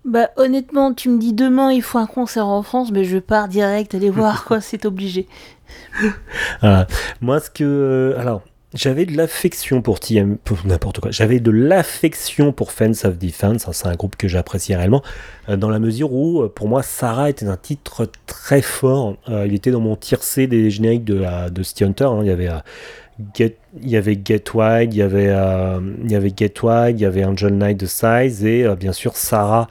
[0.08, 3.48] Bah honnêtement, tu me dis demain il faut un concert en France, mais je pars
[3.50, 5.28] direct aller voir quoi, c'est obligé.
[6.62, 6.88] Voilà.
[7.22, 7.64] Moi, ce que.
[7.64, 8.42] euh, alors,
[8.74, 10.38] j'avais de l'affection pour TM.
[10.38, 11.12] Pour n'importe quoi.
[11.12, 13.68] J'avais de l'affection pour Fans of Defense.
[13.68, 15.04] hein, c'est un groupe que j'apprécie réellement.
[15.50, 19.18] euh, dans la mesure où, euh, pour moi, Sarah était un titre très fort.
[19.28, 21.20] Il était dans mon tier C des génériques de,
[21.50, 22.06] de Hunter.
[22.06, 22.20] hein.
[22.22, 22.50] Il y avait.
[23.20, 27.80] Il y avait Get il y avait, euh, y avait il y avait Angel Knight
[27.80, 29.68] de Size et euh, bien sûr Sarah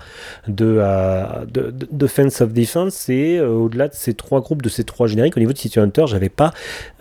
[0.49, 3.09] de, euh, de, de- de Fans of Defense.
[3.09, 5.79] Et euh, au-delà de ces trois groupes, de ces trois génériques, au niveau de City
[5.79, 6.53] Hunter, j'avais pas,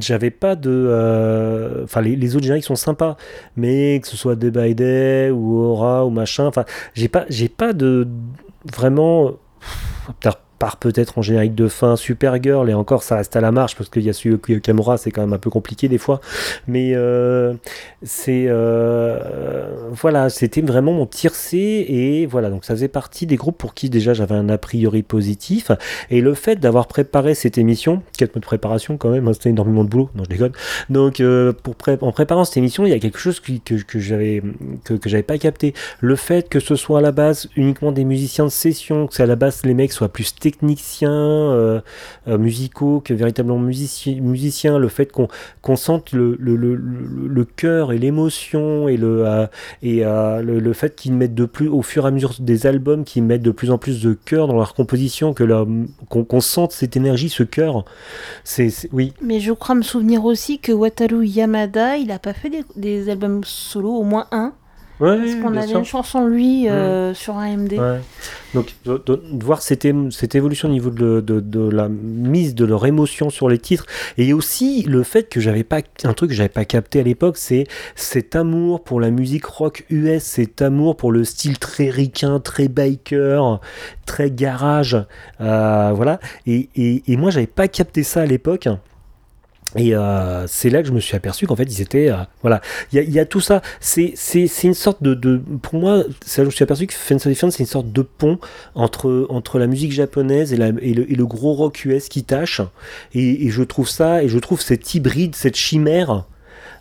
[0.00, 3.16] j'avais pas de, enfin les, autres génériques sont sympas,
[3.56, 6.64] mais que ce soit Day by Day ou Aura ou machin, enfin
[6.94, 8.08] j'ai pas, j'ai pas de
[8.74, 9.32] vraiment
[10.62, 13.90] part peut-être en générique de fin Supergirl et encore ça reste à la marche parce
[13.90, 16.20] qu'il y a Yasuo Kamura c'est quand même un peu compliqué des fois.
[16.68, 17.54] Mais euh,
[18.04, 21.58] c'est euh, voilà c'était vraiment mon tir C
[21.88, 25.02] et voilà donc ça faisait partie des groupes pour qui déjà j'avais un a priori
[25.02, 25.72] positif.
[26.10, 29.50] Et le fait d'avoir préparé cette émission 4 mois de préparation quand même hein, c'était
[29.50, 30.52] énormément de boulot non je déconne.
[30.90, 33.52] Donc euh, pour pré- en préparant cette émission il y a quelque chose que,
[33.82, 34.40] que j'avais
[34.84, 35.74] que, que j'avais pas capté.
[35.98, 39.24] Le fait que ce soit à la base uniquement des musiciens de session que c'est
[39.24, 40.22] à la base les mecs soient plus
[40.52, 41.80] techniciens euh,
[42.28, 46.36] euh, musicaux que véritablement musici- musiciens le fait qu'on sente le,
[47.56, 49.46] cœur et l'émotion et le euh,
[49.82, 53.24] et le, fait qu'ils mettent de plus au fur et à mesure des albums qu'ils
[53.24, 57.28] mettent de plus en plus de cœur dans leur composition qu'on qu'on sente cette énergie
[57.28, 57.84] ce cœur
[58.44, 62.50] c'est oui Mais je crois me souvenir aussi que Wataru Yamada, il a pas fait
[62.76, 64.52] des albums solo, au moins un.
[65.00, 65.78] Ouais, Parce qu'on avait sûr.
[65.78, 67.72] une chanson lui euh, sur AMD.
[67.72, 68.00] Ouais.
[68.54, 69.84] Donc, de, de- de voir cette,
[70.34, 73.86] évolution au niveau de la mise de leur émotion sur les titres,
[74.16, 77.36] et aussi le fait que j'avais pas un truc que j'avais pas capté à l'époque,
[77.36, 77.64] c'est
[77.96, 82.68] cet amour pour la musique rock US, cet amour pour le style très ricain, très
[82.68, 83.60] biker,
[84.06, 84.96] très garage,
[85.40, 86.20] euh, voilà.
[86.46, 88.68] Et, et, et moi, j'avais pas capté ça à l'époque.
[89.76, 92.60] Et euh, c'est là que je me suis aperçu qu'en fait ils étaient euh, voilà.
[92.92, 93.62] Il y a, tout ça.
[93.80, 94.14] C'est
[94.64, 97.16] une sorte de, de pour moi c'est là que je me suis aperçu que Fans
[97.16, 98.38] of Defense c'est une sorte de pont
[98.74, 102.60] entre entre la musique japonaise et, le, et le gros rock US qui tâche.
[103.14, 106.24] Et, je trouve ça et je trouve cet hybride cette chimère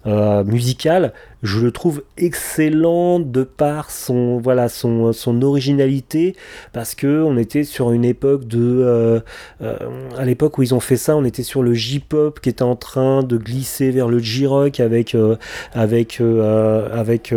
[0.08, 1.14] euh, musical,
[1.44, 6.36] je le trouve excellent de par son voilà son, son originalité
[6.74, 9.20] parce que on était sur une époque de euh,
[9.62, 9.78] euh,
[10.18, 12.76] à l'époque où ils ont fait ça, on était sur le J-pop qui était en
[12.76, 15.36] train de glisser vers le J-rock avec euh,
[15.74, 17.34] avec avec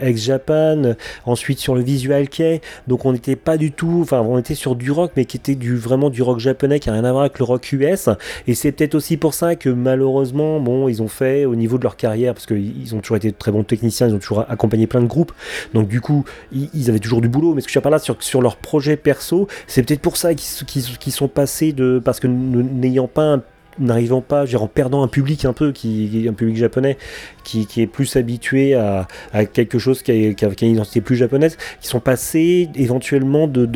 [0.00, 0.94] ex Japan,
[1.26, 4.74] ensuite sur le Visual Kei, donc on n'était pas du tout, enfin on était sur
[4.74, 7.22] du rock mais qui était du vraiment du rock japonais qui a rien à voir
[7.24, 8.08] avec le rock US
[8.46, 11.82] et c'est peut-être aussi pour ça que malheureusement bon ils ont fait au niveau de
[11.84, 15.00] leur carrière parce qu'ils ont toujours été très bons techniciens, ils ont toujours accompagné plein
[15.00, 15.32] de groupes.
[15.72, 17.54] Donc du coup, ils, avaient toujours du boulot.
[17.54, 20.16] Mais ce que je veux par là, sur, sur leur projet perso, c'est peut-être pour
[20.16, 22.00] ça qu'ils sont passés de...
[22.04, 23.42] Parce que n'ayant pas un
[23.78, 26.96] n'arrivant pas, en perdant un public un peu, qui, un public japonais,
[27.42, 29.06] qui, est plus habitué à,
[29.52, 33.68] quelque chose qui a, une identité plus japonaise, qui sont passés éventuellement d'une,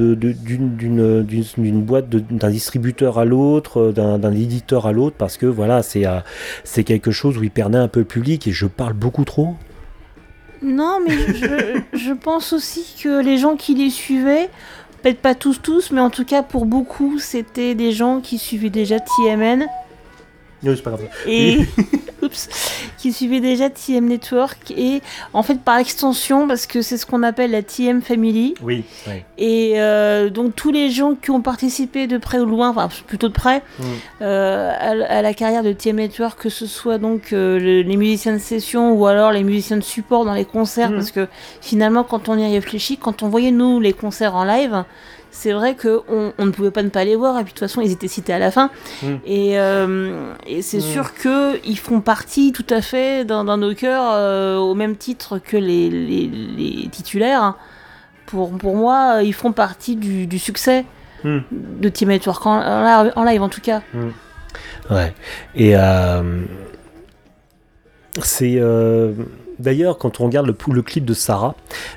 [1.85, 6.21] boîte, d'un distributeur à l'autre, d'un, d'un éditeur à l'autre, parce que voilà, c'est, euh,
[6.65, 9.55] c'est quelque chose où ils perdaient un peu le public, et je parle beaucoup trop.
[10.63, 14.49] Non, mais je, je pense aussi que les gens qui les suivaient,
[15.03, 18.71] peut-être pas tous tous, mais en tout cas pour beaucoup, c'était des gens qui suivaient
[18.71, 19.67] déjà TMN
[20.63, 21.07] Oui, c'est pas grave.
[21.27, 21.59] et
[22.23, 22.49] oups,
[22.99, 25.03] qui suivaient déjà TM Network et
[25.33, 28.55] en fait par extension parce que c'est ce qu'on appelle la TM Family.
[28.63, 28.85] Oui.
[29.39, 33.29] Et euh, donc tous les gens qui ont participé de près ou loin, enfin plutôt
[33.29, 33.83] de près, Mm.
[34.23, 38.33] euh, à, la carrière de TM Network, que ce soit donc euh, le- les musiciens
[38.33, 41.29] de session ou alors les musiciens de support dans les concerts, parce que
[41.61, 44.85] finalement quand on y réfléchit, quand on voyait nous les concerts en live,
[45.41, 47.69] c'est vrai que on, ne pouvait pas ne pas les voir et puis de toute
[47.69, 48.71] façon ils étaient cités à la fin
[49.03, 49.07] Mm.
[49.25, 50.93] et, euh, et c'est Mm.
[50.95, 54.97] sûr que ils font partie tout à fait dans, dans nos cœurs euh, au même
[54.97, 57.55] titre que les, les- les titulaires
[58.27, 60.85] pour, pour moi ils font partie du, du succès
[61.25, 61.39] Mm.
[61.81, 62.59] de Team Network en,
[63.17, 63.83] en live- en tout cas
[64.91, 65.13] Ouais.
[65.55, 66.43] Et euh,
[68.23, 68.57] c'est
[69.59, 71.55] d'ailleurs quand on regarde le, clip de Sarah,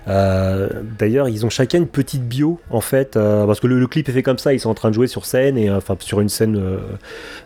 [0.08, 4.08] euh, d'ailleurs ils ont chacun une petite bio en fait, euh, parce que le, clip
[4.10, 6.22] est fait comme ça, ils sont en train de jouer sur scène et enfin sur
[6.22, 6.78] une scène euh,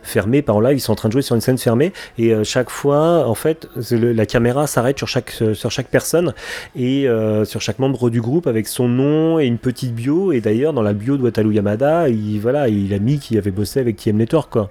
[0.02, 2.32] fermée, pas en live, ils sont en train de jouer sur une scène fermée et
[2.44, 6.34] chaque fois en fait la caméra s'arrête sur chaque sur chaque personne
[6.76, 7.06] et
[7.44, 10.82] sur chaque membre du groupe avec son nom et une petite bio et d'ailleurs dans
[10.82, 14.16] la bio de Wataru Yamada, il voilà il a mis qu'il avait bossé avec TM
[14.16, 14.70] Network quoi.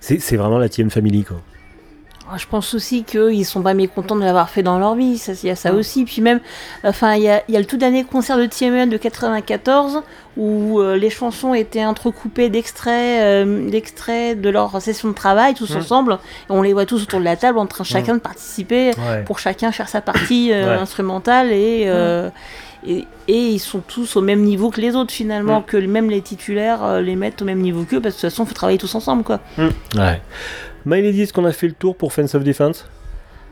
[0.00, 1.40] C'est vraiment la TM Family quoi.
[2.30, 5.46] Ah, Je pense aussi qu'ils sont pas mécontents de l'avoir fait dans leur vie, il
[5.48, 6.04] y a ça aussi.
[6.04, 6.40] Puis même,
[6.84, 10.02] enfin, il y a, il y a le tout dernier concert de TMN de 94
[10.36, 15.74] où euh, les chansons étaient entrecoupées d'extraits, euh, d'extraits de leur session de travail tous
[15.74, 16.18] ensemble.
[16.48, 19.22] Et on les voit tous autour de la table en train chacun de participer Ouais.
[19.24, 20.80] pour chacun faire sa partie euh, Ouais.
[20.82, 22.28] instrumentale et, euh,
[22.86, 26.22] et et ils sont tous au même niveau que les autres finalement, que même les
[26.22, 28.78] titulaires euh, les mettent au même niveau qu'eux parce que de toute façon, faut travailler
[28.78, 29.40] tous ensemble quoi.
[29.58, 30.22] Ouais.
[30.86, 32.86] My Lady, est-ce qu'on a fait le tour pour Fans of Defense?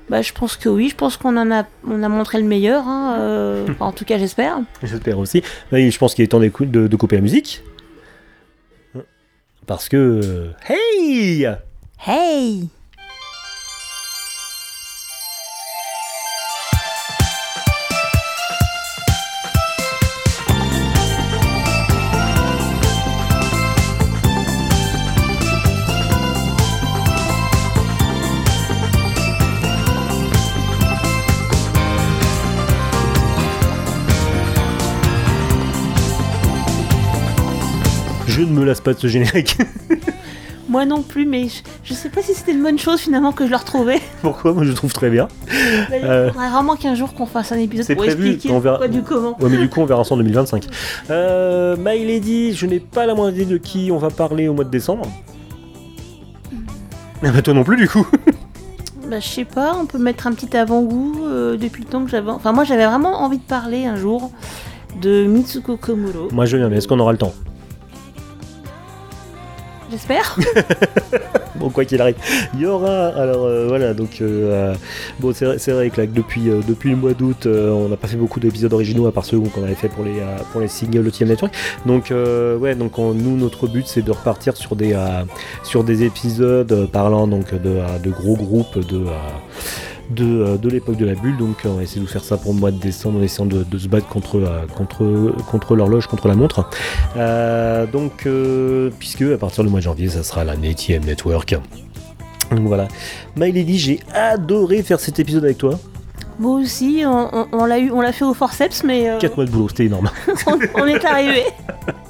[0.08, 2.86] Bah, je pense que oui, je pense qu'on en a, on a montré le meilleur,
[2.86, 4.58] hein, euh, en tout cas j'espère.
[4.82, 5.42] J'espère aussi.
[5.72, 7.62] Et je pense qu'il est temps de, de couper la musique.
[9.66, 9.96] Parce que...
[9.96, 11.46] euh, Hey
[12.06, 12.68] Hey
[38.36, 39.56] Je ne me lasse pas de ce générique.
[40.68, 43.46] Moi non plus, mais je, je sais pas si c'était une bonne chose finalement que
[43.46, 44.00] je le retrouvais.
[44.22, 44.52] Pourquoi?
[44.52, 45.28] Moi je le trouve très bien.
[45.48, 48.86] Il Euh, faudrait vraiment qu'un jour qu'on fasse un épisode pour prévu, expliquer on verra.
[48.88, 49.36] du comment.
[49.40, 50.66] Ouais, mais du coup, on verra ça en 2025.
[51.10, 54.54] Euh, My Lady, je n'ai pas la moindre idée de qui on va parler au
[54.54, 55.06] mois de décembre.
[57.22, 58.06] Ah bah toi non plus, du coup.
[59.08, 62.10] Bah, je sais pas, on peut mettre un petit avant-goût euh, depuis le temps que
[62.10, 62.28] j'avais.
[62.28, 64.32] Enfin, moi j'avais vraiment envie de parler un jour
[65.00, 66.26] de Mitsuko Komuro.
[66.32, 67.32] Moi je viens, mais est-ce qu'on aura le temps?
[69.90, 70.36] J'espère.
[71.58, 72.16] Bon, quoi qu'il arrive,
[72.52, 73.06] il y aura.
[73.16, 74.74] Alors euh, voilà, donc euh, euh,
[75.20, 77.96] bon, c'est vrai, vrai que là, depuis, euh, depuis le mois d'août, euh, on n'a
[77.96, 80.20] pas fait beaucoup d'épisodes originaux à part ceux qu'on avait fait pour les,
[80.52, 81.54] pour les singles TM Network.
[81.86, 84.94] Donc ouais, donc on- nous notre but c'est de repartir sur des
[85.62, 89.04] sur des épisodes parlant donc de, de gros groupes de
[90.10, 91.36] de, euh, de l'époque de la bulle.
[91.36, 93.22] Donc euh, on va essayer de vous faire ça pour le mois de décembre en
[93.22, 96.68] essayant de, se battre contre, euh, contre, contre l'horloge, contre la montre.
[97.92, 98.28] Donc,
[98.98, 101.56] puisque à partir du mois de janvier, ça sera la NetIM Network.
[102.50, 102.88] Donc voilà.
[103.36, 105.78] My Lady, j'ai adoré faire cet épisode avec toi.
[106.38, 109.08] Moi aussi, on, l'a fait au forceps, mais.
[109.08, 109.18] Euh...
[109.18, 110.10] 4 mois de boulot, c'était énorme.
[110.74, 111.44] on est arrivé.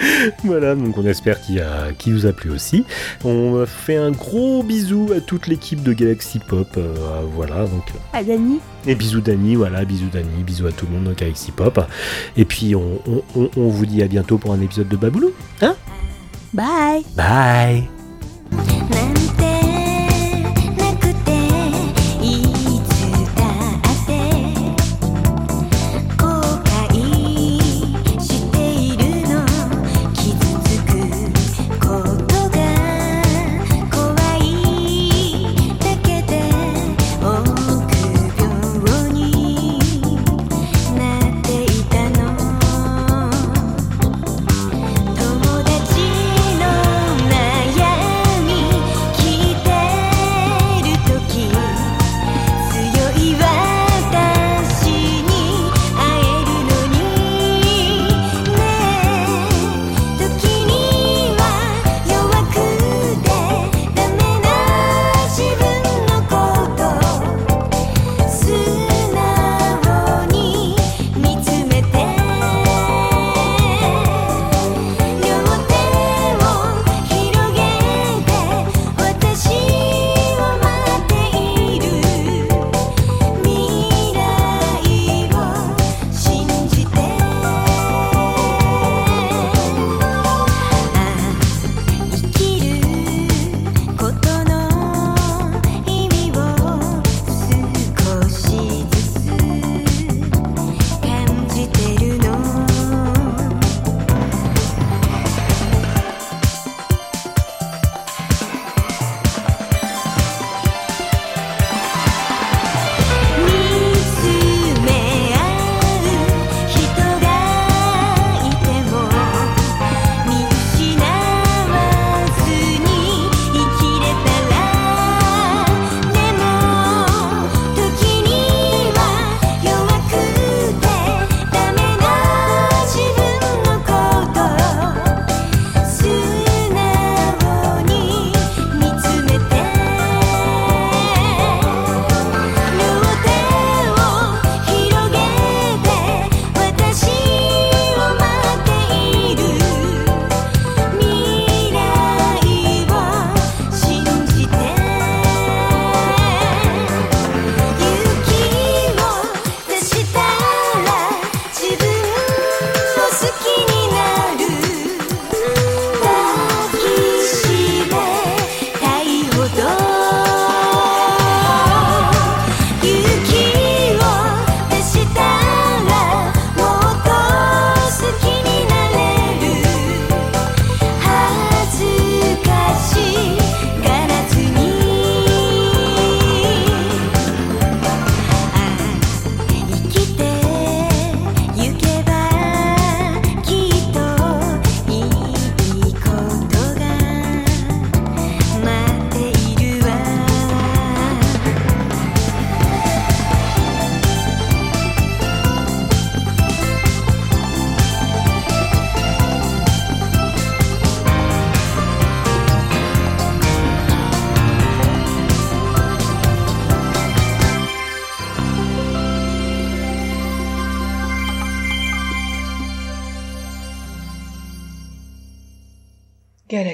[0.44, 1.62] voilà, donc on espère qu'il
[1.98, 2.84] qu vous a plu aussi.
[3.24, 6.68] On fait un gros bisou à toute l'équipe de Galaxy Pop.
[6.76, 7.84] Euh, voilà, donc.
[7.94, 8.60] Euh, à Dani.
[8.86, 11.80] Et bisous Dani, voilà, bisous Dani, bisous à tout le monde dans Galaxy Pop.
[12.36, 13.00] Et puis on,
[13.56, 15.32] vous dit à bientôt pour un épisode de Baboulou.
[15.60, 15.76] Hein?
[16.52, 17.04] Bye.
[17.16, 18.01] Bye.